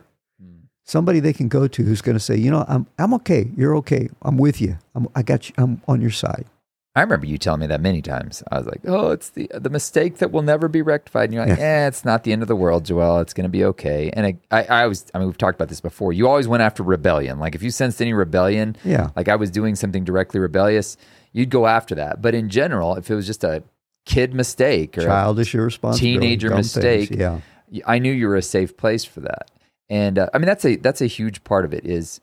somebody 0.84 1.20
they 1.20 1.32
can 1.32 1.48
go 1.48 1.66
to 1.68 1.82
who's 1.82 2.02
going 2.02 2.16
to 2.16 2.20
say, 2.20 2.36
you 2.36 2.50
know, 2.50 2.64
I'm, 2.68 2.86
I'm 2.98 3.14
okay. 3.14 3.50
You're 3.56 3.76
okay. 3.76 4.08
I'm 4.22 4.36
with 4.38 4.60
you. 4.60 4.78
I'm, 4.94 5.08
I 5.14 5.22
got 5.22 5.48
you. 5.48 5.54
I'm 5.58 5.82
on 5.88 6.00
your 6.00 6.10
side. 6.10 6.46
I 6.94 7.00
remember 7.00 7.24
you 7.24 7.38
telling 7.38 7.60
me 7.60 7.66
that 7.68 7.80
many 7.80 8.02
times. 8.02 8.42
I 8.52 8.58
was 8.58 8.66
like, 8.66 8.82
"Oh, 8.86 9.12
it's 9.12 9.30
the 9.30 9.50
the 9.54 9.70
mistake 9.70 10.18
that 10.18 10.30
will 10.30 10.42
never 10.42 10.68
be 10.68 10.82
rectified." 10.82 11.24
And 11.30 11.32
you're 11.32 11.46
like, 11.46 11.58
"Eh, 11.58 11.86
it's 11.86 12.04
not 12.04 12.22
the 12.24 12.32
end 12.34 12.42
of 12.42 12.48
the 12.48 12.54
world, 12.54 12.84
Joel. 12.84 13.20
It's 13.20 13.32
going 13.32 13.44
to 13.44 13.48
be 13.50 13.64
okay." 13.64 14.10
And 14.12 14.26
I, 14.26 14.36
I, 14.50 14.64
I 14.82 14.86
was, 14.88 15.06
I 15.14 15.18
mean, 15.18 15.26
we've 15.28 15.38
talked 15.38 15.54
about 15.56 15.70
this 15.70 15.80
before. 15.80 16.12
You 16.12 16.28
always 16.28 16.46
went 16.46 16.62
after 16.62 16.82
rebellion. 16.82 17.38
Like 17.38 17.54
if 17.54 17.62
you 17.62 17.70
sensed 17.70 18.02
any 18.02 18.12
rebellion, 18.12 18.76
Yeah. 18.84 19.08
like 19.16 19.30
I 19.30 19.36
was 19.36 19.50
doing 19.50 19.74
something 19.74 20.04
directly 20.04 20.38
rebellious, 20.38 20.98
you'd 21.32 21.48
go 21.48 21.66
after 21.66 21.94
that. 21.94 22.20
But 22.20 22.34
in 22.34 22.50
general, 22.50 22.96
if 22.96 23.10
it 23.10 23.14
was 23.14 23.26
just 23.26 23.42
a 23.42 23.62
kid 24.04 24.34
mistake 24.34 24.98
or 24.98 25.04
Childish 25.04 25.54
irresponsibility. 25.54 26.18
teenager 26.18 26.50
mistake, 26.54 27.08
things. 27.08 27.18
Yeah. 27.20 27.40
I 27.86 28.00
knew 28.00 28.12
you 28.12 28.28
were 28.28 28.36
a 28.36 28.42
safe 28.42 28.76
place 28.76 29.02
for 29.02 29.20
that. 29.20 29.50
And 29.90 30.18
uh, 30.18 30.28
I 30.32 30.38
mean, 30.38 30.46
that's 30.46 30.64
a 30.64 30.76
that's 30.76 31.00
a 31.00 31.06
huge 31.06 31.44
part 31.44 31.64
of 31.64 31.72
it. 31.74 31.84
Is 31.84 32.20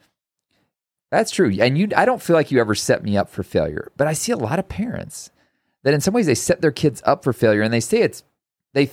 that's 1.12 1.32
true. 1.32 1.52
And 1.60 1.78
you, 1.78 1.88
I 1.96 2.06
don't 2.06 2.22
feel 2.22 2.36
like 2.36 2.52
you 2.52 2.60
ever 2.60 2.76
set 2.76 3.04
me 3.04 3.18
up 3.18 3.30
for 3.30 3.44
failure, 3.44 3.92
but 3.98 4.08
I 4.08 4.14
see 4.14 4.32
a 4.32 4.38
lot 4.38 4.60
of 4.60 4.70
parents 4.70 5.32
that 5.84 5.94
in 5.94 6.02
some 6.02 6.14
ways 6.14 6.26
they 6.28 6.36
set 6.36 6.62
their 6.62 6.72
kids 6.72 7.02
up 7.06 7.24
for 7.24 7.34
failure, 7.34 7.62
and 7.62 7.74
they 7.74 7.80
say 7.80 8.00
it's 8.02 8.24
they 8.74 8.90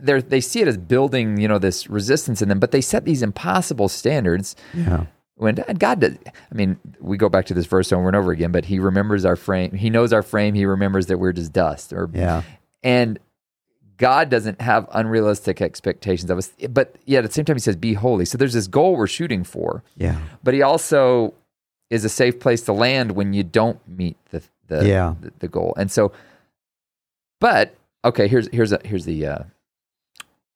they 0.00 0.20
they 0.20 0.40
see 0.40 0.60
it 0.60 0.68
as 0.68 0.76
building 0.76 1.38
you 1.40 1.48
know 1.48 1.58
this 1.58 1.88
resistance 1.88 2.40
in 2.42 2.48
them, 2.48 2.58
but 2.60 2.70
they 2.72 2.80
set 2.80 3.04
these 3.04 3.22
impossible 3.22 3.88
standards. 3.88 4.54
Yeah. 4.74 5.06
When 5.38 5.56
God 5.78 6.00
does, 6.00 6.14
I 6.50 6.54
mean, 6.54 6.78
we 6.98 7.18
go 7.18 7.28
back 7.28 7.44
to 7.46 7.54
this 7.54 7.66
verse 7.66 7.92
over 7.92 8.06
and 8.06 8.16
over 8.16 8.32
again, 8.32 8.52
but 8.52 8.64
He 8.64 8.78
remembers 8.78 9.26
our 9.26 9.36
frame. 9.36 9.72
He 9.72 9.90
knows 9.90 10.10
our 10.14 10.22
frame. 10.22 10.54
He 10.54 10.64
remembers 10.64 11.06
that 11.06 11.18
we're 11.18 11.32
just 11.34 11.52
dust. 11.52 11.92
Or 11.92 12.08
Yeah. 12.10 12.42
and 12.82 13.18
God 13.98 14.28
doesn't 14.28 14.60
have 14.60 14.88
unrealistic 14.92 15.60
expectations 15.62 16.30
of 16.30 16.38
us, 16.38 16.52
but 16.70 16.96
yet 17.06 17.24
at 17.24 17.30
the 17.30 17.34
same 17.34 17.44
time, 17.44 17.56
He 17.56 17.60
says, 17.60 17.76
"Be 17.76 17.94
holy." 17.94 18.24
So 18.24 18.36
there's 18.38 18.52
this 18.52 18.66
goal 18.66 18.96
we're 18.96 19.06
shooting 19.06 19.42
for, 19.44 19.82
Yeah. 19.96 20.18
but 20.44 20.54
He 20.54 20.62
also 20.62 21.34
is 21.90 22.04
a 22.04 22.08
safe 22.08 22.40
place 22.40 22.62
to 22.62 22.72
land 22.72 23.12
when 23.12 23.32
you 23.32 23.42
don't 23.42 23.78
meet 23.88 24.16
the 24.30 24.42
the 24.68 24.86
Yeah. 24.86 25.14
the, 25.20 25.32
the 25.38 25.48
goal. 25.48 25.72
And 25.76 25.90
so, 25.90 26.12
but 27.40 27.74
okay, 28.04 28.28
here's 28.28 28.48
here's 28.52 28.72
a, 28.72 28.80
here's 28.84 29.04
the 29.04 29.26
uh, 29.26 29.38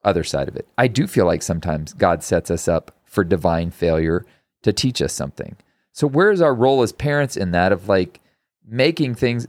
other 0.04 0.24
side 0.24 0.48
of 0.48 0.56
it. 0.56 0.66
I 0.78 0.88
do 0.88 1.06
feel 1.06 1.26
like 1.26 1.42
sometimes 1.42 1.92
God 1.92 2.22
sets 2.22 2.50
us 2.50 2.68
up 2.68 2.94
for 3.04 3.24
divine 3.24 3.70
failure 3.70 4.24
to 4.62 4.72
teach 4.72 5.00
us 5.02 5.12
something. 5.12 5.56
So 5.92 6.06
where's 6.06 6.40
our 6.40 6.54
role 6.54 6.82
as 6.82 6.92
parents 6.92 7.36
in 7.36 7.50
that 7.52 7.72
of 7.72 7.88
like 7.88 8.20
making 8.66 9.14
things 9.16 9.46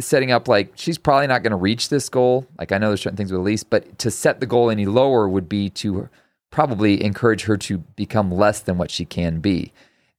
setting 0.00 0.30
up 0.30 0.48
like 0.48 0.72
she's 0.74 0.98
probably 0.98 1.26
not 1.26 1.42
going 1.42 1.52
to 1.52 1.56
reach 1.56 1.88
this 1.88 2.08
goal. 2.08 2.46
Like 2.58 2.72
I 2.72 2.78
know 2.78 2.88
there's 2.88 3.00
certain 3.00 3.16
things 3.16 3.32
with 3.32 3.40
Elise, 3.40 3.64
but 3.64 3.98
to 4.00 4.10
set 4.10 4.40
the 4.40 4.46
goal 4.46 4.70
any 4.70 4.86
lower 4.86 5.28
would 5.28 5.48
be 5.48 5.70
to 5.70 6.08
probably 6.50 7.02
encourage 7.02 7.44
her 7.44 7.56
to 7.56 7.78
become 7.78 8.30
less 8.30 8.60
than 8.60 8.76
what 8.78 8.90
she 8.90 9.04
can 9.04 9.40
be. 9.40 9.72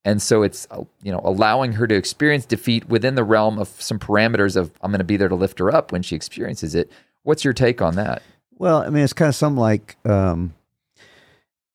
And 0.06 0.22
so 0.22 0.44
it's 0.44 0.68
you 1.02 1.12
know 1.12 1.22
allowing 1.24 1.74
her 1.74 1.88
to 1.88 1.96
experience 1.96 2.46
defeat 2.46 2.90
within 2.90 3.16
the 3.16 3.24
realm 3.24 3.58
of 3.58 3.70
some 3.70 4.00
parameters 4.00 4.56
of 4.56 4.72
I'm 4.82 4.92
going 4.92 5.00
to 5.00 5.06
be 5.06 5.18
there 5.18 5.30
to 5.30 5.36
lift 5.36 5.60
her 5.60 5.74
up 5.74 5.92
when 5.92 6.02
she 6.02 6.16
experiences 6.16 6.76
it. 6.76 6.92
What's 7.24 7.46
your 7.46 7.54
take 7.54 7.82
on 7.82 7.96
that? 7.96 8.22
Well, 8.58 8.82
I 8.82 8.90
mean, 8.90 9.04
it's 9.04 9.14
kind 9.14 9.30
of 9.30 9.36
something 9.36 9.60
like 9.60 9.98
um, 10.06 10.54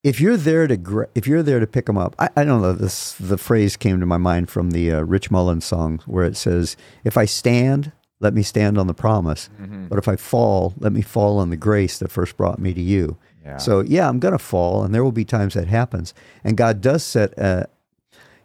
if 0.03 0.21
you're 0.21 0.37
there 0.37 0.67
to 0.67 0.77
gra- 0.77 1.09
if 1.15 1.27
you're 1.27 1.43
there 1.43 1.59
to 1.59 1.67
pick 1.67 1.85
them 1.85 1.97
up. 1.97 2.15
I, 2.19 2.29
I 2.37 2.43
don't 2.43 2.61
know. 2.61 2.73
This 2.73 3.13
the 3.19 3.37
phrase 3.37 3.75
came 3.75 3.99
to 3.99 4.05
my 4.05 4.17
mind 4.17 4.49
from 4.49 4.71
the 4.71 4.91
uh, 4.91 5.01
Rich 5.01 5.31
Mullins 5.31 5.65
song 5.65 5.99
where 6.05 6.25
it 6.25 6.37
says, 6.37 6.77
"If 7.03 7.17
I 7.17 7.25
stand, 7.25 7.91
let 8.19 8.33
me 8.33 8.43
stand 8.43 8.77
on 8.77 8.87
the 8.87 8.93
promise, 8.93 9.49
but 9.89 9.97
if 9.99 10.07
I 10.07 10.15
fall, 10.15 10.73
let 10.79 10.93
me 10.93 11.01
fall 11.01 11.37
on 11.39 11.49
the 11.49 11.57
grace 11.57 11.99
that 11.99 12.11
first 12.11 12.37
brought 12.37 12.59
me 12.59 12.73
to 12.73 12.81
you." 12.81 13.17
Yeah. 13.43 13.57
So 13.57 13.81
yeah, 13.81 14.07
I'm 14.07 14.19
going 14.19 14.33
to 14.33 14.39
fall, 14.39 14.83
and 14.83 14.93
there 14.93 15.03
will 15.03 15.11
be 15.11 15.25
times 15.25 15.53
that 15.55 15.67
happens. 15.67 16.13
And 16.43 16.55
God 16.57 16.81
does 16.81 17.03
set 17.03 17.37
a 17.37 17.67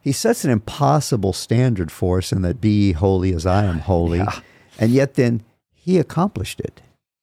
He 0.00 0.12
sets 0.12 0.44
an 0.44 0.50
impossible 0.50 1.32
standard 1.32 1.92
for 1.92 2.18
us 2.18 2.32
in 2.32 2.42
that 2.42 2.60
be 2.60 2.86
ye 2.86 2.92
holy 2.92 3.32
as 3.32 3.46
I 3.46 3.64
am 3.64 3.80
holy, 3.80 4.22
and 4.78 4.90
yet 4.90 5.14
then 5.14 5.42
He 5.72 5.98
accomplished 5.98 6.58
it. 6.60 6.80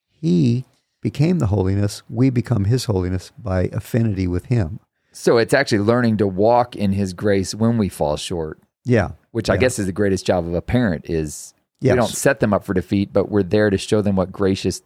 He 0.09 0.65
became 1.01 1.39
the 1.39 1.47
holiness. 1.47 2.03
We 2.09 2.29
become 2.29 2.65
His 2.65 2.85
holiness 2.85 3.31
by 3.37 3.63
affinity 3.73 4.27
with 4.27 4.45
Him. 4.45 4.79
So 5.11 5.37
it's 5.37 5.53
actually 5.53 5.79
learning 5.79 6.17
to 6.17 6.27
walk 6.27 6.75
in 6.75 6.93
His 6.93 7.13
grace 7.13 7.53
when 7.53 7.77
we 7.77 7.89
fall 7.89 8.17
short, 8.17 8.59
Yeah, 8.85 9.11
which 9.31 9.49
I 9.49 9.57
guess 9.57 9.77
is 9.79 9.85
the 9.87 9.91
greatest 9.91 10.25
job 10.25 10.47
of 10.47 10.53
a 10.53 10.61
parent. 10.61 11.09
Is 11.09 11.53
Yes. 11.81 11.93
we 11.93 11.97
don't 11.97 12.09
set 12.09 12.39
them 12.39 12.53
up 12.53 12.63
for 12.63 12.75
defeat, 12.75 13.11
but 13.11 13.29
we're 13.29 13.41
there 13.41 13.71
to 13.71 13.77
show 13.77 14.03
them 14.03 14.15
what 14.15 14.31
gracious 14.31 14.83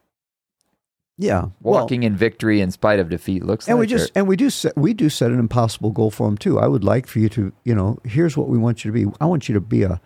yeah. 1.18 1.48
Well, 1.62 1.82
walking 1.82 2.04
in 2.04 2.16
victory 2.16 2.60
in 2.62 2.72
spite 2.72 3.00
of 3.00 3.10
defeat 3.10 3.44
looks 3.44 3.68
and 3.68 3.78
like. 3.78 3.82
we 3.82 3.88
just 3.88 4.12
and 4.16 4.28
we 4.28 4.36
do 4.36 4.50
set, 4.50 4.78
we 4.78 4.94
do 4.94 5.10
set 5.10 5.32
an 5.32 5.40
impossible 5.40 5.92
goal 5.92 6.12
for 6.12 6.28
them 6.28 6.38
too. 6.38 6.60
I 6.60 6.68
would 6.68 6.84
like 6.84 7.08
for 7.08 7.20
you 7.20 7.30
to 7.30 7.54
you 7.64 7.76
know 7.76 8.00
here's 8.04 8.36
what 8.36 8.50
we 8.50 8.58
want 8.58 8.84
you 8.84 8.92
to 8.92 9.06
be. 9.06 9.12
I 9.22 9.26
want 9.26 9.48
you 9.48 9.54
to 9.54 9.62
be 9.62 9.84
a. 9.84 10.02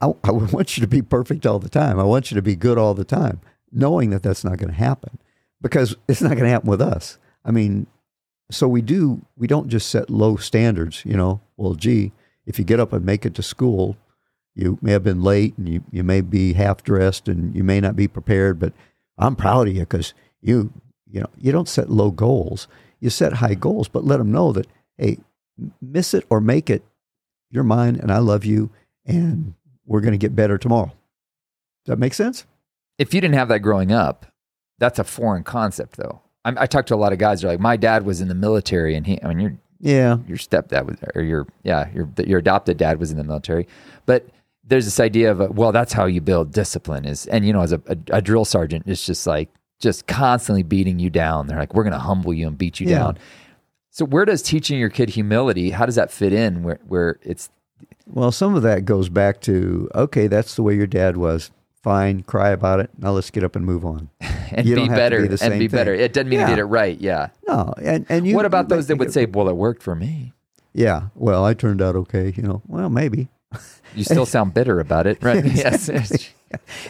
I, 0.00 0.12
I 0.24 0.30
want 0.32 0.76
you 0.76 0.82
to 0.82 0.86
be 0.88 1.00
perfect 1.00 1.46
all 1.46 1.58
the 1.58 1.68
time. 1.70 1.98
I 1.98 2.04
want 2.04 2.30
you 2.30 2.34
to 2.34 2.42
be 2.42 2.56
good 2.56 2.76
all 2.76 2.94
the 2.94 3.04
time, 3.04 3.40
knowing 3.72 4.10
that 4.10 4.22
that's 4.22 4.44
not 4.44 4.58
going 4.58 4.70
to 4.70 4.74
happen. 4.78 5.18
because 5.60 5.96
it's 6.08 6.20
not 6.20 6.30
going 6.30 6.44
to 6.44 6.50
happen 6.50 6.68
with 6.68 6.82
us. 6.82 7.18
I 7.44 7.52
mean, 7.52 7.86
so 8.50 8.68
we 8.68 8.82
do 8.82 9.22
we 9.36 9.46
don't 9.46 9.68
just 9.68 9.88
set 9.88 10.10
low 10.10 10.36
standards. 10.36 11.02
You 11.06 11.16
know, 11.16 11.40
well, 11.56 11.74
gee, 11.74 12.12
if 12.46 12.58
you 12.58 12.64
get 12.64 12.80
up 12.80 12.92
and 12.92 13.04
make 13.04 13.24
it 13.24 13.34
to 13.36 13.42
school, 13.42 13.96
you 14.54 14.78
may 14.82 14.92
have 14.92 15.04
been 15.04 15.22
late 15.22 15.56
and 15.56 15.68
you, 15.68 15.84
you 15.90 16.02
may 16.04 16.20
be 16.20 16.52
half 16.54 16.82
dressed 16.82 17.28
and 17.28 17.54
you 17.54 17.64
may 17.64 17.80
not 17.80 17.96
be 17.96 18.08
prepared, 18.08 18.58
but 18.58 18.72
I'm 19.16 19.36
proud 19.36 19.68
of 19.68 19.74
you 19.74 19.80
because 19.80 20.12
you 20.40 20.72
you 21.10 21.20
know 21.20 21.30
you 21.38 21.52
don't 21.52 21.68
set 21.68 21.88
low 21.90 22.10
goals. 22.10 22.68
You 23.00 23.10
set 23.10 23.34
high 23.34 23.54
goals, 23.54 23.88
but 23.88 24.04
let 24.04 24.18
them 24.18 24.32
know 24.32 24.52
that 24.52 24.66
hey, 24.98 25.18
miss 25.80 26.12
it 26.14 26.26
or 26.28 26.40
make 26.40 26.68
it, 26.70 26.82
you're 27.50 27.64
mine 27.64 27.96
and 27.96 28.10
I 28.10 28.18
love 28.18 28.44
you 28.44 28.70
and 29.06 29.54
we're 29.86 30.00
going 30.00 30.12
to 30.12 30.18
get 30.18 30.36
better 30.36 30.58
tomorrow. 30.58 30.92
Does 31.84 31.92
that 31.92 31.98
make 31.98 32.14
sense? 32.14 32.46
If 33.02 33.12
you 33.14 33.20
didn't 33.20 33.34
have 33.34 33.48
that 33.48 33.60
growing 33.60 33.92
up, 33.92 34.26
that's 34.78 34.98
a 34.98 35.04
foreign 35.04 35.44
concept, 35.44 35.96
though. 35.96 36.20
I'm, 36.44 36.56
I 36.58 36.66
talk 36.66 36.86
to 36.86 36.94
a 36.94 36.96
lot 36.96 37.12
of 37.12 37.18
guys. 37.18 37.40
They're 37.40 37.50
like, 37.50 37.60
my 37.60 37.76
dad 37.76 38.04
was 38.04 38.20
in 38.20 38.28
the 38.28 38.34
military, 38.34 38.94
and 38.96 39.06
he. 39.06 39.22
I 39.22 39.28
mean, 39.28 39.40
your 39.40 39.52
Yeah. 39.80 40.16
your 40.26 40.38
stepdad 40.38 40.86
was, 40.86 40.96
or 41.14 41.22
your 41.22 41.46
yeah, 41.62 41.88
your 41.94 42.08
your 42.24 42.38
adopted 42.38 42.76
dad 42.78 42.98
was 42.98 43.10
in 43.10 43.16
the 43.16 43.24
military, 43.24 43.66
but 44.06 44.26
there's 44.64 44.84
this 44.84 45.00
idea 45.00 45.30
of 45.32 45.56
well, 45.56 45.72
that's 45.72 45.92
how 45.92 46.06
you 46.06 46.20
build 46.20 46.52
discipline 46.52 47.04
is, 47.04 47.26
and 47.26 47.44
you 47.46 47.52
know, 47.52 47.60
as 47.62 47.72
a, 47.72 47.80
a, 47.86 47.96
a 48.18 48.22
drill 48.22 48.44
sergeant, 48.44 48.84
it's 48.86 49.04
just 49.06 49.26
like 49.26 49.48
just 49.80 50.06
constantly 50.06 50.62
beating 50.62 50.98
you 51.00 51.10
down. 51.10 51.46
They're 51.48 51.58
like, 51.58 51.74
we're 51.74 51.82
going 51.82 51.92
to 51.92 51.98
humble 51.98 52.32
you 52.32 52.46
and 52.46 52.56
beat 52.56 52.78
you 52.80 52.88
Yeah. 52.88 52.98
down. 52.98 53.18
So 53.90 54.04
where 54.04 54.24
does 54.24 54.40
teaching 54.42 54.78
your 54.78 54.88
kid 54.88 55.10
humility? 55.10 55.70
How 55.70 55.84
does 55.86 55.96
that 55.96 56.10
fit 56.12 56.32
in? 56.32 56.62
Where 56.62 56.78
where 56.88 57.18
it's 57.22 57.50
Well, 58.06 58.32
some 58.32 58.54
of 58.54 58.62
that 58.62 58.84
goes 58.84 59.08
back 59.08 59.40
to 59.42 59.88
okay, 59.94 60.26
that's 60.28 60.54
the 60.56 60.62
way 60.62 60.74
your 60.76 60.86
dad 60.86 61.16
was. 61.16 61.50
Fine, 61.82 62.22
cry 62.22 62.50
about 62.50 62.78
it. 62.80 62.90
Now 62.98 63.10
let's 63.10 63.30
get 63.30 63.42
up 63.42 63.56
and 63.56 63.64
move 63.66 63.84
on. 63.84 64.08
and 64.20 64.66
You 64.66 64.74
be 64.76 64.80
don't 64.82 64.88
have 64.90 64.96
to 64.96 65.00
better 65.00 65.16
be 65.26 65.36
and 65.42 65.58
be 65.58 65.68
thing. 65.68 65.68
better. 65.68 65.92
It 65.94 66.12
doesn't 66.12 66.28
mean 66.28 66.38
Yeah. 66.40 66.48
you 66.50 66.56
did 66.56 66.60
it 66.60 66.64
right. 66.66 66.98
Yeah. 67.00 67.28
No, 67.48 67.74
and 67.82 68.06
and 68.08 68.26
you. 68.26 68.36
what 68.36 68.44
about 68.46 68.68
those 68.68 68.86
that 68.86 68.96
would 68.96 69.12
say, 69.12 69.26
well, 69.26 69.48
it 69.48 69.56
worked 69.56 69.82
for 69.82 69.94
me? 69.94 70.32
Yeah, 70.74 71.08
well, 71.14 71.44
I 71.44 71.54
turned 71.54 71.82
out 71.82 71.96
okay. 71.96 72.32
You 72.36 72.42
know, 72.44 72.62
well, 72.66 72.88
maybe. 72.88 73.28
You 73.94 74.04
still 74.04 74.24
sound 74.24 74.54
bitter 74.54 74.80
about 74.80 75.06
it, 75.06 75.22
right? 75.22 75.44
yes. 75.54 75.90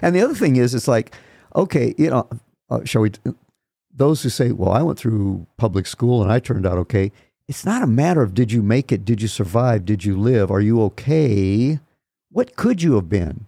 And 0.03 0.15
the 0.15 0.21
other 0.23 0.35
thing 0.35 0.55
is, 0.55 0.73
it's 0.73 0.87
like, 0.87 1.13
okay, 1.57 1.97
you 1.99 2.11
know, 2.11 2.29
uh, 2.71 2.85
shall 2.85 3.03
we? 3.03 3.11
Those 3.93 4.23
who 4.23 4.29
say, 4.29 4.53
well, 4.53 4.71
I 4.71 4.83
went 4.83 5.01
through 5.01 5.49
public 5.57 5.89
school 5.89 6.23
and 6.23 6.31
I 6.31 6.39
turned 6.39 6.65
out 6.65 6.79
okay. 6.79 7.11
It's 7.49 7.65
not 7.65 7.83
a 7.83 7.89
matter 7.89 8.23
of 8.23 8.35
did 8.35 8.53
you 8.53 8.63
make 8.63 8.93
it, 8.93 9.05
did 9.05 9.21
you 9.21 9.27
survive, 9.27 9.85
did 9.85 10.05
you 10.05 10.17
live, 10.17 10.53
are 10.53 10.61
you 10.61 10.81
okay? 10.83 11.81
What 12.31 12.55
could 12.55 12.83
you 12.85 12.95
have 12.95 13.09
been 13.09 13.47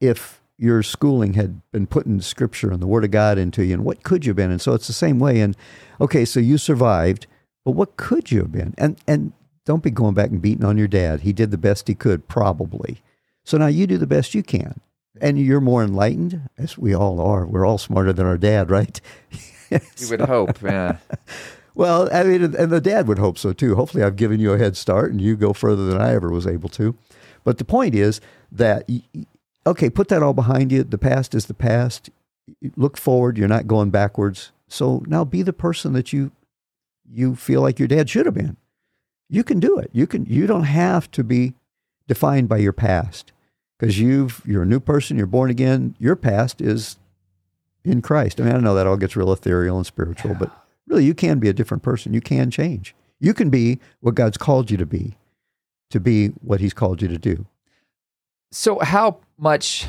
if 0.00 0.40
your 0.58 0.82
schooling 0.82 1.34
had 1.34 1.60
been 1.72 1.86
putting 1.86 2.20
Scripture 2.20 2.70
and 2.70 2.80
the 2.80 2.86
Word 2.86 3.04
of 3.04 3.10
God 3.10 3.38
into 3.38 3.64
you? 3.64 3.74
And 3.74 3.84
what 3.84 4.02
could 4.02 4.24
you 4.24 4.30
have 4.30 4.36
been? 4.36 4.50
And 4.50 4.60
so 4.60 4.74
it's 4.74 4.86
the 4.86 4.92
same 4.92 5.18
way. 5.18 5.40
And 5.40 5.56
okay, 6.00 6.24
so 6.24 6.40
you 6.40 6.58
survived, 6.58 7.26
but 7.64 7.72
what 7.72 7.96
could 7.96 8.30
you 8.30 8.40
have 8.40 8.52
been? 8.52 8.74
And 8.78 8.96
and 9.06 9.32
don't 9.64 9.82
be 9.82 9.90
going 9.90 10.14
back 10.14 10.30
and 10.30 10.42
beating 10.42 10.64
on 10.64 10.78
your 10.78 10.88
dad. 10.88 11.20
He 11.20 11.32
did 11.32 11.50
the 11.50 11.58
best 11.58 11.88
he 11.88 11.94
could, 11.94 12.28
probably. 12.28 13.02
So 13.44 13.56
now 13.56 13.66
you 13.66 13.86
do 13.86 13.98
the 13.98 14.06
best 14.06 14.34
you 14.34 14.42
can. 14.42 14.80
And 15.20 15.38
you're 15.38 15.60
more 15.60 15.82
enlightened, 15.82 16.48
as 16.58 16.76
we 16.76 16.92
all 16.92 17.20
are. 17.20 17.46
We're 17.46 17.64
all 17.64 17.78
smarter 17.78 18.12
than 18.12 18.26
our 18.26 18.36
dad, 18.36 18.68
right? 18.68 19.00
you 19.70 20.08
would 20.10 20.20
hope. 20.22 20.60
Yeah. 20.60 20.98
Well, 21.76 22.08
I 22.12 22.22
mean, 22.22 22.54
and 22.54 22.70
the 22.70 22.80
dad 22.80 23.08
would 23.08 23.18
hope 23.18 23.36
so 23.36 23.52
too. 23.52 23.74
Hopefully, 23.74 24.04
I've 24.04 24.14
given 24.14 24.38
you 24.38 24.52
a 24.52 24.58
head 24.58 24.76
start 24.76 25.10
and 25.10 25.20
you 25.20 25.36
go 25.36 25.52
further 25.52 25.86
than 25.86 26.00
I 26.00 26.14
ever 26.14 26.30
was 26.30 26.46
able 26.46 26.68
to. 26.68 26.96
But 27.42 27.58
the 27.58 27.64
point 27.64 27.94
is 27.94 28.20
that, 28.52 28.88
okay, 29.66 29.90
put 29.90 30.08
that 30.08 30.22
all 30.22 30.34
behind 30.34 30.72
you. 30.72 30.84
The 30.84 30.98
past 30.98 31.34
is 31.34 31.46
the 31.46 31.54
past. 31.54 32.10
Look 32.76 32.96
forward. 32.96 33.38
You're 33.38 33.48
not 33.48 33.66
going 33.66 33.90
backwards. 33.90 34.52
So 34.68 35.02
now 35.06 35.24
be 35.24 35.42
the 35.42 35.52
person 35.52 35.92
that 35.94 36.12
you 36.12 36.32
you 37.10 37.36
feel 37.36 37.60
like 37.60 37.78
your 37.78 37.88
dad 37.88 38.08
should 38.08 38.26
have 38.26 38.34
been. 38.34 38.56
You 39.28 39.44
can 39.44 39.60
do 39.60 39.78
it. 39.78 39.90
You 39.92 40.06
can. 40.06 40.26
You 40.26 40.46
don't 40.46 40.64
have 40.64 41.10
to 41.12 41.24
be 41.24 41.54
defined 42.06 42.48
by 42.48 42.58
your 42.58 42.72
past 42.72 43.32
because 43.78 43.98
you've 43.98 44.42
you're 44.44 44.62
a 44.62 44.66
new 44.66 44.80
person. 44.80 45.16
You're 45.16 45.26
born 45.26 45.50
again. 45.50 45.96
Your 45.98 46.16
past 46.16 46.60
is 46.60 46.96
in 47.84 48.02
Christ. 48.02 48.40
I 48.40 48.44
mean, 48.44 48.56
I 48.56 48.58
know 48.58 48.74
that 48.74 48.86
all 48.86 48.96
gets 48.96 49.16
real 49.16 49.32
ethereal 49.32 49.76
and 49.76 49.86
spiritual, 49.86 50.34
but 50.34 50.50
really, 50.86 51.04
you 51.04 51.14
can 51.14 51.38
be 51.38 51.48
a 51.48 51.54
different 51.54 51.82
person. 51.82 52.14
You 52.14 52.20
can 52.20 52.50
change. 52.50 52.94
You 53.20 53.34
can 53.34 53.50
be 53.50 53.78
what 54.00 54.14
God's 54.14 54.36
called 54.36 54.70
you 54.70 54.76
to 54.76 54.86
be, 54.86 55.16
to 55.90 56.00
be 56.00 56.28
what 56.42 56.60
He's 56.60 56.74
called 56.74 57.00
you 57.00 57.08
to 57.08 57.18
do. 57.18 57.46
So, 58.56 58.78
how 58.78 59.18
much 59.36 59.84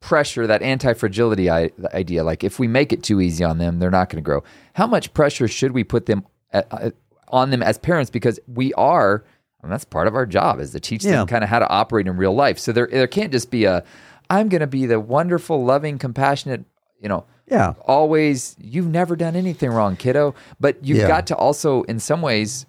pressure 0.00 0.46
that 0.46 0.62
anti 0.62 0.94
fragility 0.94 1.50
idea, 1.50 2.24
like 2.24 2.42
if 2.42 2.58
we 2.58 2.66
make 2.66 2.94
it 2.94 3.02
too 3.02 3.20
easy 3.20 3.44
on 3.44 3.58
them, 3.58 3.78
they're 3.78 3.90
not 3.90 4.08
going 4.08 4.16
to 4.22 4.26
grow. 4.26 4.42
How 4.72 4.86
much 4.86 5.12
pressure 5.12 5.46
should 5.46 5.72
we 5.72 5.84
put 5.84 6.06
them 6.06 6.24
uh, 6.54 6.62
uh, 6.70 6.90
on 7.28 7.50
them 7.50 7.62
as 7.62 7.76
parents? 7.76 8.10
Because 8.10 8.40
we 8.48 8.72
are, 8.74 9.22
I 9.62 9.66
mean, 9.66 9.70
that's 9.70 9.84
part 9.84 10.08
of 10.08 10.14
our 10.14 10.24
job 10.24 10.60
is 10.60 10.70
to 10.70 10.80
teach 10.80 11.04
Yeah. 11.04 11.18
them 11.18 11.26
kind 11.26 11.44
of 11.44 11.50
how 11.50 11.58
to 11.58 11.68
operate 11.68 12.06
in 12.06 12.16
real 12.16 12.34
life. 12.34 12.58
So 12.58 12.72
there, 12.72 12.88
there 12.90 13.06
can't 13.06 13.32
just 13.32 13.50
be 13.50 13.64
a, 13.66 13.84
I'm 14.30 14.48
going 14.48 14.62
to 14.62 14.66
be 14.66 14.86
the 14.86 14.98
wonderful, 14.98 15.62
loving, 15.62 15.98
compassionate, 15.98 16.64
you 17.02 17.08
know, 17.10 17.26
Yeah. 17.48 17.74
always 17.82 18.56
you've 18.58 18.88
never 18.88 19.14
done 19.14 19.36
anything 19.36 19.68
wrong 19.70 19.96
kiddo 19.96 20.34
but 20.58 20.82
you've 20.82 20.98
Yeah. 20.98 21.06
got 21.08 21.26
to 21.26 21.36
also 21.36 21.82
in 21.82 21.98
some 22.00 22.22
ways 22.22 22.64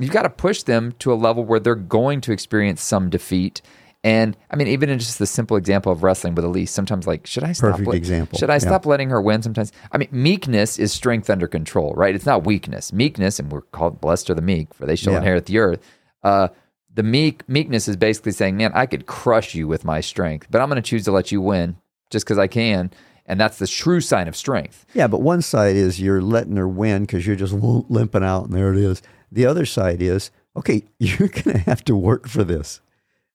you've 0.00 0.10
got 0.10 0.22
to 0.22 0.30
push 0.30 0.62
them 0.64 0.92
to 1.00 1.12
a 1.12 1.14
level 1.14 1.44
where 1.44 1.60
they're 1.60 1.74
going 1.76 2.20
to 2.22 2.32
experience 2.32 2.82
some 2.82 3.10
defeat 3.10 3.62
and 4.04 4.36
i 4.50 4.56
mean 4.56 4.68
even 4.68 4.88
in 4.88 4.98
just 4.98 5.18
the 5.18 5.26
simple 5.26 5.56
example 5.56 5.90
of 5.90 6.02
wrestling 6.02 6.34
with 6.34 6.44
elise 6.44 6.70
sometimes 6.70 7.06
like 7.06 7.26
should 7.26 7.42
i 7.44 7.52
stop 7.52 7.72
Perfect 7.72 7.94
example. 7.94 8.38
should 8.38 8.50
i 8.50 8.54
Yeah. 8.54 8.58
stop 8.60 8.86
letting 8.86 9.10
her 9.10 9.20
win 9.20 9.42
sometimes 9.42 9.72
i 9.92 9.98
mean 9.98 10.08
meekness 10.12 10.78
is 10.78 10.92
strength 10.92 11.28
under 11.28 11.48
control 11.48 11.92
right 11.96 12.14
it's 12.14 12.26
not 12.26 12.44
weakness 12.44 12.92
meekness 12.92 13.38
and 13.40 13.50
we're 13.50 13.62
called 13.62 14.00
blessed 14.00 14.30
are 14.30 14.34
the 14.34 14.42
meek 14.42 14.72
for 14.72 14.86
they 14.86 14.96
shall 14.96 15.12
Yeah. 15.14 15.18
inherit 15.18 15.46
the 15.46 15.58
earth 15.58 15.80
uh, 16.22 16.48
the 16.94 17.02
meek 17.02 17.48
meekness 17.48 17.88
is 17.88 17.96
basically 17.96 18.32
saying 18.32 18.56
man 18.56 18.70
i 18.74 18.86
could 18.86 19.06
crush 19.06 19.54
you 19.54 19.66
with 19.66 19.84
my 19.84 20.00
strength 20.00 20.46
but 20.50 20.60
i'm 20.60 20.68
going 20.68 20.80
to 20.80 20.88
choose 20.88 21.04
to 21.04 21.12
let 21.12 21.32
you 21.32 21.40
win 21.40 21.76
just 22.10 22.24
because 22.24 22.38
i 22.38 22.46
can 22.46 22.90
and 23.26 23.38
that's 23.40 23.58
the 23.58 23.66
true 23.66 24.00
sign 24.00 24.26
of 24.28 24.34
strength 24.36 24.86
Yeah, 24.94 25.06
but 25.08 25.20
one 25.20 25.42
side 25.42 25.76
is 25.76 26.00
you're 26.00 26.22
letting 26.22 26.56
her 26.56 26.66
win 26.68 27.02
because 27.02 27.26
you're 27.26 27.36
just 27.36 27.52
limping 27.52 28.24
out, 28.24 28.44
and 28.44 28.54
there 28.54 28.72
it 28.72 28.78
is. 28.78 29.02
The 29.30 29.44
other 29.44 29.66
side 29.66 30.00
is 30.00 30.30
okay, 30.56 30.84
you're 30.98 31.28
going 31.28 31.52
to 31.52 31.58
have 31.58 31.84
to 31.84 31.94
work 31.94 32.26
for 32.26 32.42
this. 32.42 32.80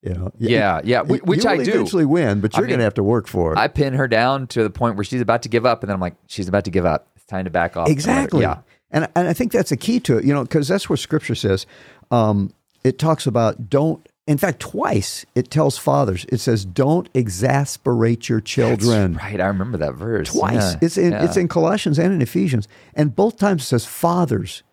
You 0.03 0.13
know, 0.13 0.31
Yeah, 0.37 0.81
yeah, 0.83 1.01
which 1.01 1.43
you 1.45 1.49
I 1.49 1.57
do. 1.63 1.71
eventually 1.71 2.05
win, 2.05 2.41
but 2.41 2.53
you're 2.53 2.63
going 2.63 2.71
mean, 2.71 2.79
to 2.79 2.83
have 2.83 2.95
to 2.95 3.03
work 3.03 3.27
for 3.27 3.53
it. 3.53 3.57
I 3.57 3.69
pin 3.69 3.93
her 3.93 4.07
down 4.07 4.47
to 4.47 4.61
the 4.63 4.69
point 4.69 4.97
where 4.97 5.05
she's 5.05 5.21
about 5.21 5.43
to 5.43 5.49
give 5.49 5.65
up, 5.65 5.81
and 5.81 5.89
then 5.89 5.95
I'm 5.95 6.01
like, 6.01 6.15
she's 6.27 6.49
about 6.49 6.65
to 6.65 6.71
give 6.71 6.85
up. 6.85 7.07
It's 7.15 7.25
time 7.25 7.45
to 7.45 7.51
back 7.51 7.77
off. 7.77 7.87
Exactly. 7.89 8.41
Yeah. 8.41 8.59
And 8.91 9.07
and 9.15 9.27
I 9.27 9.33
think 9.33 9.51
that's 9.53 9.71
a 9.71 9.77
key 9.77 9.99
to 10.01 10.17
it, 10.17 10.25
you 10.25 10.33
know, 10.33 10.43
because 10.43 10.67
that's 10.67 10.89
where 10.89 10.97
Scripture 10.97 11.35
says. 11.35 11.65
Um, 12.11 12.53
it 12.83 12.99
talks 12.99 13.25
about 13.25 13.69
don't. 13.69 14.05
In 14.27 14.37
fact, 14.37 14.59
twice 14.61 15.25
it 15.35 15.49
tells 15.49 15.77
fathers. 15.77 16.25
It 16.29 16.39
says 16.39 16.63
don't 16.63 17.09
exasperate 17.13 18.29
your 18.29 18.39
children. 18.39 19.15
Right. 19.15 19.39
I 19.41 19.47
remember 19.47 19.77
that 19.79 19.95
verse. 19.95 20.31
Twice. 20.33 20.73
Yeah, 20.73 20.79
It's 20.81 20.97
in 20.97 21.11
yeah. 21.11 21.23
it's 21.25 21.37
in 21.37 21.47
Colossians 21.47 21.97
and 21.99 22.13
in 22.13 22.21
Ephesians, 22.21 22.67
and 22.93 23.15
both 23.15 23.37
times 23.37 23.63
it 23.63 23.65
says 23.65 23.85
fathers 23.85 24.63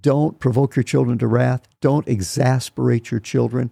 don't 0.00 0.38
provoke 0.38 0.76
your 0.76 0.82
children 0.82 1.18
to 1.18 1.26
wrath. 1.26 1.62
Don't 1.80 2.06
exasperate 2.08 3.10
your 3.10 3.20
children. 3.20 3.70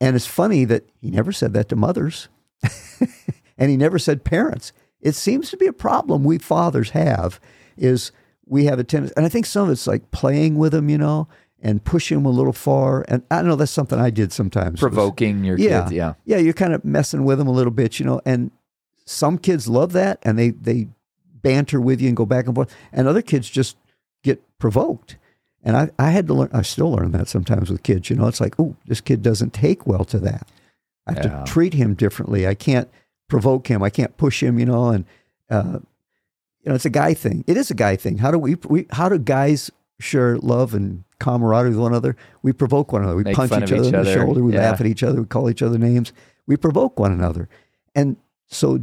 And 0.00 0.16
it's 0.16 0.26
funny 0.26 0.64
that 0.64 0.88
he 1.00 1.10
never 1.10 1.32
said 1.32 1.52
that 1.54 1.68
to 1.68 1.76
mothers, 1.76 2.28
and 3.58 3.70
he 3.70 3.76
never 3.76 3.98
said 3.98 4.24
parents. 4.24 4.72
It 5.00 5.14
seems 5.14 5.50
to 5.50 5.56
be 5.56 5.66
a 5.66 5.72
problem 5.72 6.24
we 6.24 6.38
fathers 6.38 6.90
have 6.90 7.40
is 7.76 8.12
we 8.46 8.64
have 8.64 8.78
a 8.78 8.84
tendency, 8.84 9.14
and 9.16 9.26
I 9.26 9.28
think 9.28 9.46
some 9.46 9.64
of 9.64 9.70
it's 9.70 9.86
like 9.86 10.10
playing 10.10 10.56
with 10.56 10.72
them, 10.72 10.88
you 10.88 10.98
know, 10.98 11.28
and 11.62 11.84
pushing 11.84 12.18
them 12.18 12.26
a 12.26 12.30
little 12.30 12.52
far. 12.52 13.04
And 13.08 13.22
I 13.30 13.36
don't 13.36 13.48
know 13.48 13.56
that's 13.56 13.70
something 13.70 13.98
I 13.98 14.10
did 14.10 14.32
sometimes. 14.32 14.72
was- 14.72 14.80
provoking 14.80 15.44
your 15.44 15.58
yeah, 15.58 15.82
kids. 15.82 15.92
Yeah. 15.92 16.14
yeah, 16.24 16.38
you're 16.38 16.52
kind 16.54 16.72
of 16.72 16.84
messing 16.84 17.24
with 17.24 17.38
them 17.38 17.46
a 17.46 17.52
little 17.52 17.72
bit, 17.72 17.98
you 17.98 18.06
know. 18.06 18.20
And 18.24 18.50
some 19.04 19.38
kids 19.38 19.68
love 19.68 19.92
that, 19.92 20.18
and 20.22 20.38
they 20.38 20.50
they 20.50 20.88
banter 21.42 21.80
with 21.80 22.00
you 22.00 22.08
and 22.08 22.16
go 22.16 22.26
back 22.26 22.46
and 22.46 22.54
forth, 22.54 22.74
and 22.92 23.06
other 23.06 23.22
kids 23.22 23.48
just 23.48 23.76
get 24.22 24.42
provoked. 24.58 25.16
And 25.62 25.76
I, 25.76 25.90
I 25.98 26.10
had 26.10 26.26
to 26.28 26.34
learn. 26.34 26.50
I 26.52 26.62
still 26.62 26.90
learn 26.92 27.12
that 27.12 27.28
sometimes 27.28 27.70
with 27.70 27.82
kids. 27.82 28.08
You 28.08 28.16
know, 28.16 28.26
it's 28.28 28.40
like, 28.40 28.54
oh, 28.58 28.76
this 28.86 29.00
kid 29.00 29.22
doesn't 29.22 29.52
take 29.52 29.86
well 29.86 30.04
to 30.06 30.18
that. 30.20 30.48
I 31.06 31.12
have 31.14 31.24
Yeah. 31.24 31.44
to 31.44 31.44
treat 31.52 31.74
him 31.74 31.94
differently. 31.94 32.46
I 32.46 32.54
can't 32.54 32.88
provoke 33.28 33.68
him. 33.68 33.82
I 33.82 33.90
can't 33.90 34.16
push 34.16 34.42
him. 34.42 34.58
You 34.58 34.66
know, 34.66 34.88
and 34.88 35.04
uh, 35.50 35.80
you 36.62 36.68
know, 36.70 36.74
it's 36.74 36.86
a 36.86 36.90
guy 36.90 37.12
thing. 37.14 37.44
It 37.46 37.56
is 37.56 37.70
a 37.70 37.74
guy 37.74 37.96
thing. 37.96 38.18
How 38.18 38.30
do 38.30 38.38
we, 38.38 38.54
we 38.68 38.86
how 38.90 39.08
do 39.08 39.18
guys 39.18 39.70
share 39.98 40.38
love 40.38 40.72
and 40.74 41.04
camaraderie 41.18 41.70
with 41.70 41.78
one 41.78 41.92
another? 41.92 42.16
We 42.42 42.52
provoke 42.52 42.92
one 42.92 43.02
another. 43.02 43.16
We 43.16 43.24
Make 43.24 43.36
punch 43.36 43.50
each 43.52 43.72
other 43.72 43.74
each 43.88 43.92
in 43.92 44.02
the 44.04 44.12
shoulder. 44.14 44.42
We 44.42 44.54
Yeah. 44.54 44.70
laugh 44.70 44.80
at 44.80 44.86
each 44.86 45.02
other. 45.02 45.20
We 45.20 45.26
call 45.26 45.50
each 45.50 45.62
other 45.62 45.76
names. 45.78 46.12
We 46.46 46.56
provoke 46.56 46.98
one 46.98 47.12
another. 47.12 47.48
And 47.94 48.16
so 48.48 48.80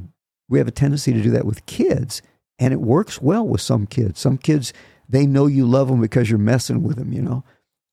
we 0.49 0.59
have 0.59 0.67
a 0.67 0.71
tendency 0.71 1.11
to 1.13 1.21
do 1.21 1.31
that 1.31 1.45
with 1.45 1.65
kids. 1.65 2.21
And 2.59 2.73
it 2.73 2.81
works 2.81 3.21
well 3.21 3.47
with 3.47 3.61
some 3.61 3.85
kids. 3.85 4.19
Some 4.19 4.37
kids, 4.37 4.73
they 5.09 5.25
know 5.25 5.47
you 5.47 5.65
love 5.65 5.87
them 5.87 6.01
because 6.01 6.29
you're 6.29 6.39
messing 6.39 6.83
with 6.83 6.97
them, 6.97 7.13
you 7.13 7.21
know. 7.21 7.43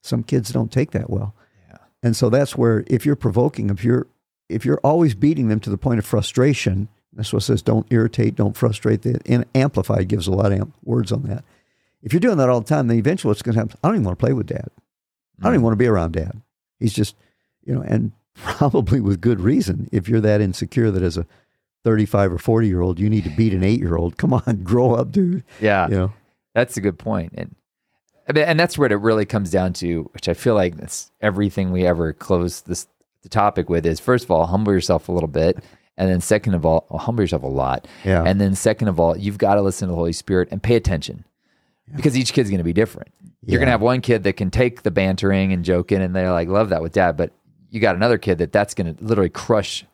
Some 0.02 0.22
kids 0.22 0.50
don't 0.50 0.72
take 0.72 0.90
that 0.90 1.08
well. 1.08 1.34
Yeah. 1.68 1.78
And 2.02 2.16
so 2.16 2.28
that's 2.28 2.56
where 2.56 2.84
if 2.86 3.06
you're 3.06 3.16
provoking, 3.16 3.70
if 3.70 3.84
you're 3.84 4.06
if 4.48 4.64
you're 4.64 4.80
always 4.84 5.14
beating 5.14 5.48
them 5.48 5.60
to 5.60 5.70
the 5.70 5.78
point 5.78 5.98
of 5.98 6.04
frustration, 6.04 6.88
That's 7.12 7.32
what 7.32 7.42
it 7.42 7.46
says. 7.46 7.62
Don't 7.62 7.86
irritate, 7.90 8.34
don't 8.34 8.56
frustrate. 8.56 9.02
The 9.02 9.20
and 9.26 9.46
amplified 9.54 10.08
gives 10.08 10.26
a 10.26 10.32
lot 10.32 10.52
of 10.52 10.70
words 10.84 11.12
on 11.12 11.22
that. 11.22 11.44
If 12.02 12.12
you're 12.12 12.20
doing 12.20 12.36
that 12.38 12.50
all 12.50 12.60
the 12.60 12.68
time, 12.68 12.88
then 12.88 12.98
eventually 12.98 13.30
what's 13.30 13.42
going 13.42 13.54
to 13.54 13.60
happen? 13.60 13.78
I 13.82 13.88
don't 13.88 13.96
even 13.96 14.04
want 14.04 14.18
to 14.18 14.24
play 14.24 14.34
with 14.34 14.46
dad. 14.46 14.68
I 15.40 15.44
don't 15.44 15.54
even 15.54 15.60
mm. 15.60 15.64
want 15.64 15.72
to 15.72 15.78
be 15.78 15.86
around 15.86 16.12
dad. 16.12 16.42
He's 16.78 16.92
just, 16.92 17.16
you 17.64 17.74
know, 17.74 17.80
and 17.80 18.12
probably 18.34 19.00
with 19.00 19.20
good 19.20 19.40
reason. 19.40 19.88
If 19.90 20.08
you're 20.08 20.20
that 20.20 20.40
insecure 20.40 20.90
that 20.90 21.02
as 21.02 21.16
a 21.16 21.26
35 21.84 22.32
or 22.32 22.38
40 22.38 22.66
year 22.68 22.80
old, 22.80 22.98
you 22.98 23.08
need 23.08 23.24
to 23.24 23.30
beat 23.30 23.54
an 23.54 23.64
eight 23.64 23.80
year 23.80 23.96
old. 23.96 24.16
Come 24.16 24.32
on, 24.34 24.60
grow 24.64 24.94
up, 24.94 25.12
dude. 25.12 25.44
Yeah. 25.60 25.88
You 25.88 25.94
know, 25.94 26.12
That's 26.54 26.76
a 26.76 26.80
good 26.80 26.98
point. 26.98 27.34
And 27.36 27.54
and 28.26 28.58
that's 28.58 28.78
what 28.78 28.90
it 28.90 28.96
really 28.96 29.26
comes 29.26 29.50
down 29.50 29.74
to, 29.74 30.08
which 30.14 30.28
I 30.28 30.34
feel 30.34 30.54
like 30.54 30.76
that's 30.76 31.10
everything 31.20 31.72
we 31.72 31.86
ever 31.86 32.12
close 32.12 32.62
this 32.62 32.86
the 33.22 33.28
topic 33.28 33.68
with 33.68 33.84
is 33.86 34.00
first 34.00 34.24
of 34.24 34.30
all, 34.30 34.46
humble 34.46 34.72
yourself 34.72 35.08
a 35.08 35.12
little 35.12 35.28
bit. 35.28 35.62
And 35.96 36.10
then 36.10 36.20
second 36.20 36.54
of 36.54 36.66
all, 36.66 36.86
well, 36.90 36.98
humble 36.98 37.22
yourself 37.22 37.42
a 37.42 37.48
lot. 37.48 37.86
Yeah. 38.04 38.22
And 38.24 38.40
then 38.40 38.54
second 38.54 38.88
of 38.88 38.98
all, 38.98 39.16
you've 39.16 39.38
got 39.38 39.54
to 39.54 39.62
listen 39.62 39.88
to 39.88 39.92
the 39.92 39.96
Holy 39.96 40.12
Spirit 40.12 40.48
and 40.50 40.62
pay 40.62 40.76
attention. 40.76 41.24
Because 41.94 42.16
each 42.16 42.32
kid's 42.32 42.48
going 42.48 42.58
to 42.58 42.64
be 42.64 42.72
different. 42.72 43.12
You're 43.46 43.58
going 43.58 43.66
to 43.66 43.72
have 43.72 43.82
one 43.82 44.00
kid 44.00 44.24
that 44.24 44.38
can 44.38 44.50
take 44.50 44.82
the 44.82 44.90
bantering 44.90 45.52
and 45.52 45.64
joking 45.64 46.00
and 46.00 46.16
they're 46.16 46.32
like, 46.32 46.48
love 46.48 46.70
that 46.70 46.80
with 46.80 46.92
dad. 46.92 47.16
But 47.16 47.32
you 47.70 47.78
got 47.80 47.94
another 47.94 48.18
kid 48.18 48.38
that 48.38 48.52
that's 48.52 48.72
going 48.72 48.94
to 48.94 49.04
literally 49.04 49.28
crush 49.28 49.84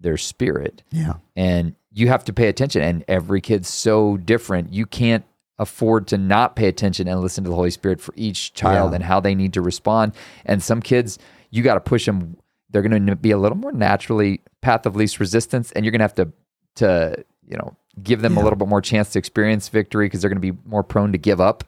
their 0.00 0.16
spirit 0.16 0.82
yeah. 0.90 1.14
and 1.34 1.74
you 1.92 2.08
have 2.08 2.24
to 2.24 2.32
pay 2.32 2.48
attention 2.48 2.82
and 2.82 3.04
every 3.08 3.40
kid's 3.40 3.68
so 3.68 4.16
different 4.16 4.72
you 4.72 4.86
can't 4.86 5.24
afford 5.58 6.06
to 6.08 6.16
not 6.18 6.54
pay 6.56 6.68
attention 6.68 7.08
and 7.08 7.20
listen 7.20 7.44
to 7.44 7.50
the 7.50 7.56
holy 7.56 7.70
spirit 7.70 8.00
for 8.00 8.12
each 8.16 8.52
child 8.54 8.92
Yeah. 8.92 8.96
and 8.96 9.04
how 9.04 9.20
they 9.20 9.34
need 9.34 9.52
to 9.54 9.60
respond. 9.62 10.12
And 10.44 10.62
some 10.62 10.80
kids 10.80 11.18
you 11.50 11.62
got 11.62 11.74
to 11.74 11.80
push 11.80 12.06
them 12.06 12.36
they're 12.70 12.82
going 12.82 13.06
to 13.06 13.16
be 13.16 13.30
a 13.30 13.38
little 13.38 13.56
more 13.56 13.72
naturally 13.72 14.40
path 14.60 14.84
of 14.84 14.94
least 14.94 15.18
resistance 15.20 15.72
and 15.72 15.84
you're 15.84 15.92
going 15.92 16.00
to 16.00 16.04
have 16.04 16.14
to 16.14 16.30
to 16.76 17.24
you 17.48 17.56
know 17.56 17.74
give 18.02 18.20
them 18.20 18.36
a 18.36 18.40
little 18.42 18.56
bit 18.56 18.68
more 18.68 18.80
chance 18.82 19.10
to 19.10 19.18
experience 19.18 19.68
victory 19.68 20.06
because 20.06 20.20
they're 20.20 20.28
going 20.30 20.40
to 20.40 20.52
be 20.52 20.56
more 20.66 20.82
prone 20.84 21.12
to 21.12 21.18
give 21.18 21.40
up. 21.40 21.64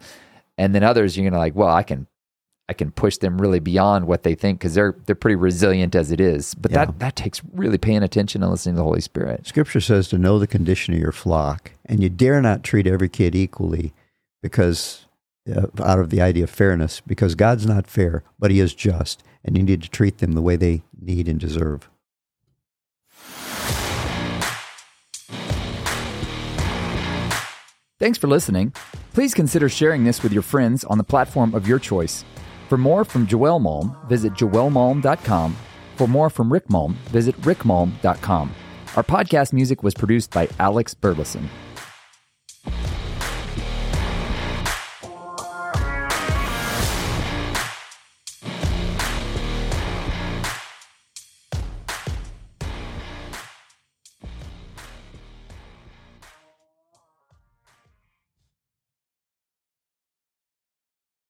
And 0.58 0.74
then 0.74 0.82
others 0.84 1.16
you're 1.16 1.24
going 1.24 1.32
to 1.32 1.38
like 1.38 1.54
well 1.54 1.70
i 1.70 1.82
can 1.82 2.06
I 2.70 2.72
can 2.72 2.92
push 2.92 3.16
them 3.16 3.40
really 3.40 3.58
beyond 3.58 4.06
what 4.06 4.22
they 4.22 4.36
think 4.36 4.60
because 4.60 4.74
they're 4.74 4.94
they're 5.04 5.16
pretty 5.16 5.34
resilient 5.34 5.96
as 5.96 6.12
it 6.12 6.20
is. 6.20 6.54
But 6.54 6.70
Yeah. 6.70 6.84
that 6.84 6.98
that 7.00 7.16
takes 7.16 7.42
really 7.52 7.78
paying 7.78 8.04
attention 8.04 8.44
and 8.44 8.50
listening 8.52 8.76
to 8.76 8.78
the 8.78 8.84
Holy 8.84 9.00
Spirit. 9.00 9.44
Scripture 9.44 9.80
says 9.80 10.06
to 10.10 10.18
know 10.18 10.38
the 10.38 10.46
condition 10.46 10.94
of 10.94 11.00
your 11.00 11.10
flock, 11.10 11.72
and 11.84 12.00
you 12.00 12.08
dare 12.08 12.40
not 12.40 12.62
treat 12.62 12.86
every 12.86 13.08
kid 13.08 13.34
equally 13.34 13.92
because 14.40 15.06
uh, 15.52 15.66
out 15.82 15.98
of 15.98 16.10
the 16.10 16.22
idea 16.22 16.44
of 16.44 16.50
fairness, 16.50 17.00
because 17.04 17.34
God's 17.34 17.66
not 17.66 17.88
fair, 17.88 18.22
but 18.38 18.52
He 18.52 18.60
is 18.60 18.72
just, 18.72 19.24
and 19.44 19.56
you 19.56 19.64
need 19.64 19.82
to 19.82 19.90
treat 19.90 20.18
them 20.18 20.32
the 20.32 20.42
way 20.42 20.54
they 20.54 20.82
need 20.96 21.26
and 21.26 21.40
deserve. 21.40 21.90
Thanks 27.98 28.16
for 28.16 28.28
listening. 28.28 28.72
Please 29.12 29.34
consider 29.34 29.68
sharing 29.68 30.04
this 30.04 30.22
with 30.22 30.32
your 30.32 30.42
friends 30.42 30.84
on 30.84 30.96
the 30.98 31.04
platform 31.04 31.54
of 31.54 31.68
your 31.68 31.78
choice. 31.78 32.24
For 32.70 32.78
more 32.78 33.04
from 33.04 33.26
Joel 33.26 33.58
Malm, 33.58 34.00
visit 34.08 34.32
joelmalm.com. 34.34 35.56
For 35.96 36.06
more 36.06 36.30
from 36.30 36.52
Rick 36.52 36.68
Malm, 36.68 36.92
visit 37.10 37.34
rickmalm.com. 37.40 38.54
Our 38.94 39.02
podcast 39.02 39.52
music 39.52 39.82
was 39.82 39.92
produced 39.92 40.30
by 40.30 40.48
Alex 40.60 40.94
Burleson. 40.94 41.48